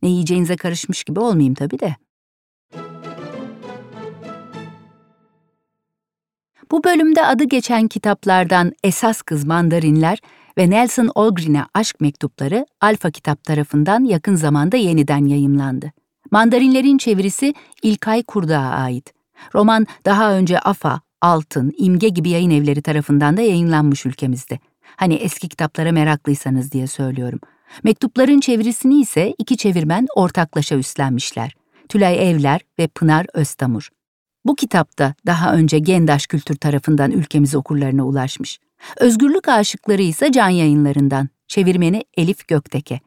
Ne 0.01 0.09
yiyeceğinize 0.09 0.55
karışmış 0.55 1.03
gibi 1.03 1.19
olmayayım 1.19 1.53
tabii 1.53 1.79
de. 1.79 1.95
Bu 6.71 6.83
bölümde 6.83 7.25
adı 7.25 7.43
geçen 7.43 7.87
kitaplardan 7.87 8.71
Esas 8.83 9.21
Kız 9.21 9.45
Mandarinler 9.45 10.19
ve 10.57 10.69
Nelson 10.69 11.11
Olgren'e 11.15 11.65
Aşk 11.73 12.01
Mektupları 12.01 12.65
Alfa 12.81 13.11
Kitap 13.11 13.43
tarafından 13.43 14.03
yakın 14.03 14.35
zamanda 14.35 14.77
yeniden 14.77 15.25
yayımlandı. 15.25 15.91
Mandarinlerin 16.31 16.97
çevirisi 16.97 17.53
İlkay 17.83 18.23
Kurdağ'a 18.23 18.69
ait. 18.69 19.13
Roman 19.55 19.87
daha 20.05 20.33
önce 20.33 20.59
AFA, 20.59 21.01
Altın, 21.21 21.73
İmge 21.77 22.09
gibi 22.09 22.29
yayın 22.29 22.49
evleri 22.49 22.81
tarafından 22.81 23.37
da 23.37 23.41
yayınlanmış 23.41 24.05
ülkemizde. 24.05 24.59
Hani 24.95 25.13
eski 25.13 25.49
kitaplara 25.49 25.91
meraklıysanız 25.91 26.71
diye 26.71 26.87
söylüyorum. 26.87 27.39
Mektupların 27.83 28.39
çevirisini 28.39 29.01
ise 29.01 29.35
iki 29.37 29.57
çevirmen 29.57 30.07
ortaklaşa 30.15 30.75
üstlenmişler. 30.75 31.55
Tülay 31.89 32.31
Evler 32.31 32.61
ve 32.79 32.87
Pınar 32.87 33.25
Öztamur. 33.33 33.89
Bu 34.45 34.55
kitapta 34.55 35.13
daha 35.25 35.53
önce 35.53 35.79
Gendaş 35.79 36.27
Kültür 36.27 36.55
tarafından 36.55 37.11
ülkemiz 37.11 37.55
okurlarına 37.55 38.05
ulaşmış. 38.05 38.59
Özgürlük 38.97 39.49
aşıkları 39.49 40.01
ise 40.01 40.31
can 40.31 40.49
yayınlarından, 40.49 41.29
çevirmeni 41.47 42.03
Elif 42.17 42.47
Gökteke. 42.47 42.99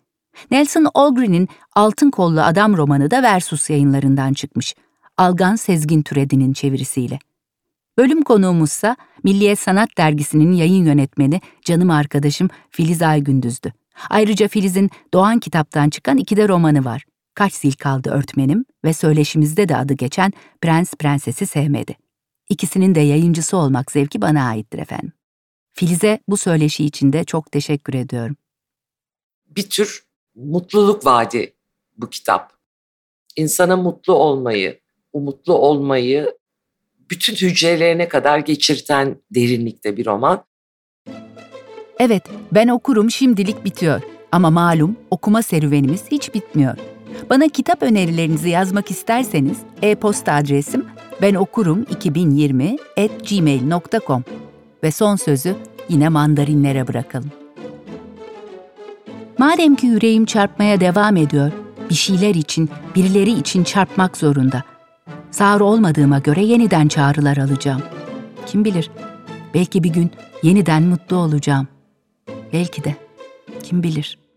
Nelson 0.51 0.87
Olgren'in 0.95 1.49
Altın 1.75 2.11
Kollu 2.11 2.41
Adam 2.41 2.77
romanı 2.77 3.11
da 3.11 3.23
Versus 3.23 3.71
yayınlarından 3.71 4.33
çıkmış. 4.33 4.75
Algan 5.17 5.57
Sezgin 5.57 6.03
Türedi'nin 6.03 6.53
çevirisiyle. 6.53 7.19
Bölüm 7.99 8.23
konuğumuzsa 8.23 8.97
Milliyet 9.25 9.59
Sanat 9.59 9.89
Dergisi'nin 9.99 10.53
yayın 10.53 10.85
yönetmeni 10.85 11.41
canım 11.65 11.91
arkadaşım 11.91 12.49
Filiz 12.71 13.03
Aygündüz'dü. 13.03 13.73
Ayrıca 14.11 14.49
Filiz'in 14.49 14.91
Doğan 15.15 15.39
kitaptan 15.39 15.91
çıkan 15.91 16.17
iki 16.17 16.37
de 16.37 16.49
romanı 16.49 16.85
var. 16.85 17.05
Kaç 17.35 17.55
zil 17.55 17.73
kaldı 17.73 18.11
örtmenim 18.11 18.65
ve 18.85 18.93
söyleşimizde 18.93 19.69
de 19.69 19.77
adı 19.77 19.95
geçen 19.95 20.33
Prens 20.61 20.95
Prensesi 20.95 21.47
sevmedi. 21.47 21.97
İkisinin 22.49 22.95
de 22.95 23.01
yayıncısı 23.01 23.57
olmak 23.57 23.91
zevki 23.91 24.23
bana 24.23 24.47
aittir 24.49 24.79
efendim. 24.79 25.13
Filiz'e 25.79 26.19
bu 26.29 26.37
söyleşi 26.37 26.85
için 26.85 27.13
de 27.13 27.25
çok 27.25 27.53
teşekkür 27.53 27.95
ediyorum. 27.95 28.37
Bir 29.47 29.71
tür 29.71 30.03
mutluluk 30.35 31.07
vaadi 31.07 31.55
bu 31.99 32.11
kitap. 32.11 32.53
İnsana 33.37 33.77
mutlu 33.77 34.15
olmayı, 34.15 34.81
umutlu 35.13 35.55
olmayı 35.55 36.39
bütün 37.11 37.35
hücrelerine 37.35 38.09
kadar 38.09 38.39
geçirten 38.39 39.17
derinlikte 39.31 39.97
bir 39.97 40.07
roman. 40.07 40.45
Evet, 41.99 42.23
ben 42.53 42.69
okurum 42.69 43.11
şimdilik 43.11 43.65
bitiyor. 43.65 44.03
Ama 44.33 44.51
malum 44.51 44.97
okuma 45.11 45.43
serüvenimiz 45.43 46.03
hiç 46.11 46.35
bitmiyor. 46.35 46.77
Bana 47.31 47.49
kitap 47.49 47.83
önerilerinizi 47.83 48.49
yazmak 48.49 48.91
isterseniz 48.91 49.59
e-posta 49.83 50.33
adresim 50.33 50.87
benokurum2020 51.23 52.79
ve 54.83 54.91
son 54.91 55.17
sözü 55.17 55.57
yine 55.89 56.09
mandarinlere 56.09 56.89
bırakalım. 56.89 57.31
Madem 59.39 59.77
ki 59.77 59.87
yüreğim 59.87 60.25
çarpmaya 60.25 60.81
devam 60.81 61.17
ediyor, 61.17 61.53
Bir 61.91 61.95
şeyler 61.95 62.35
için, 62.35 62.71
birileri 62.95 63.31
için 63.31 63.65
çarpmak 63.65 64.17
zorunda. 64.17 64.63
Sağır 65.31 65.61
olmadığıma 65.61 66.19
göre 66.19 66.45
yeniden 66.45 66.89
çağrılar 66.89 67.37
alacağım. 67.37 67.83
Kim 68.47 68.65
bilir, 68.65 68.91
belki 69.55 69.85
bir 69.85 69.91
gün 69.91 70.11
yeniden 70.43 70.83
mutlu 70.83 71.17
olacağım. 71.17 71.69
Belki 72.53 72.85
de, 72.85 72.97
kim 73.63 73.83
bilir.'' 73.83 74.28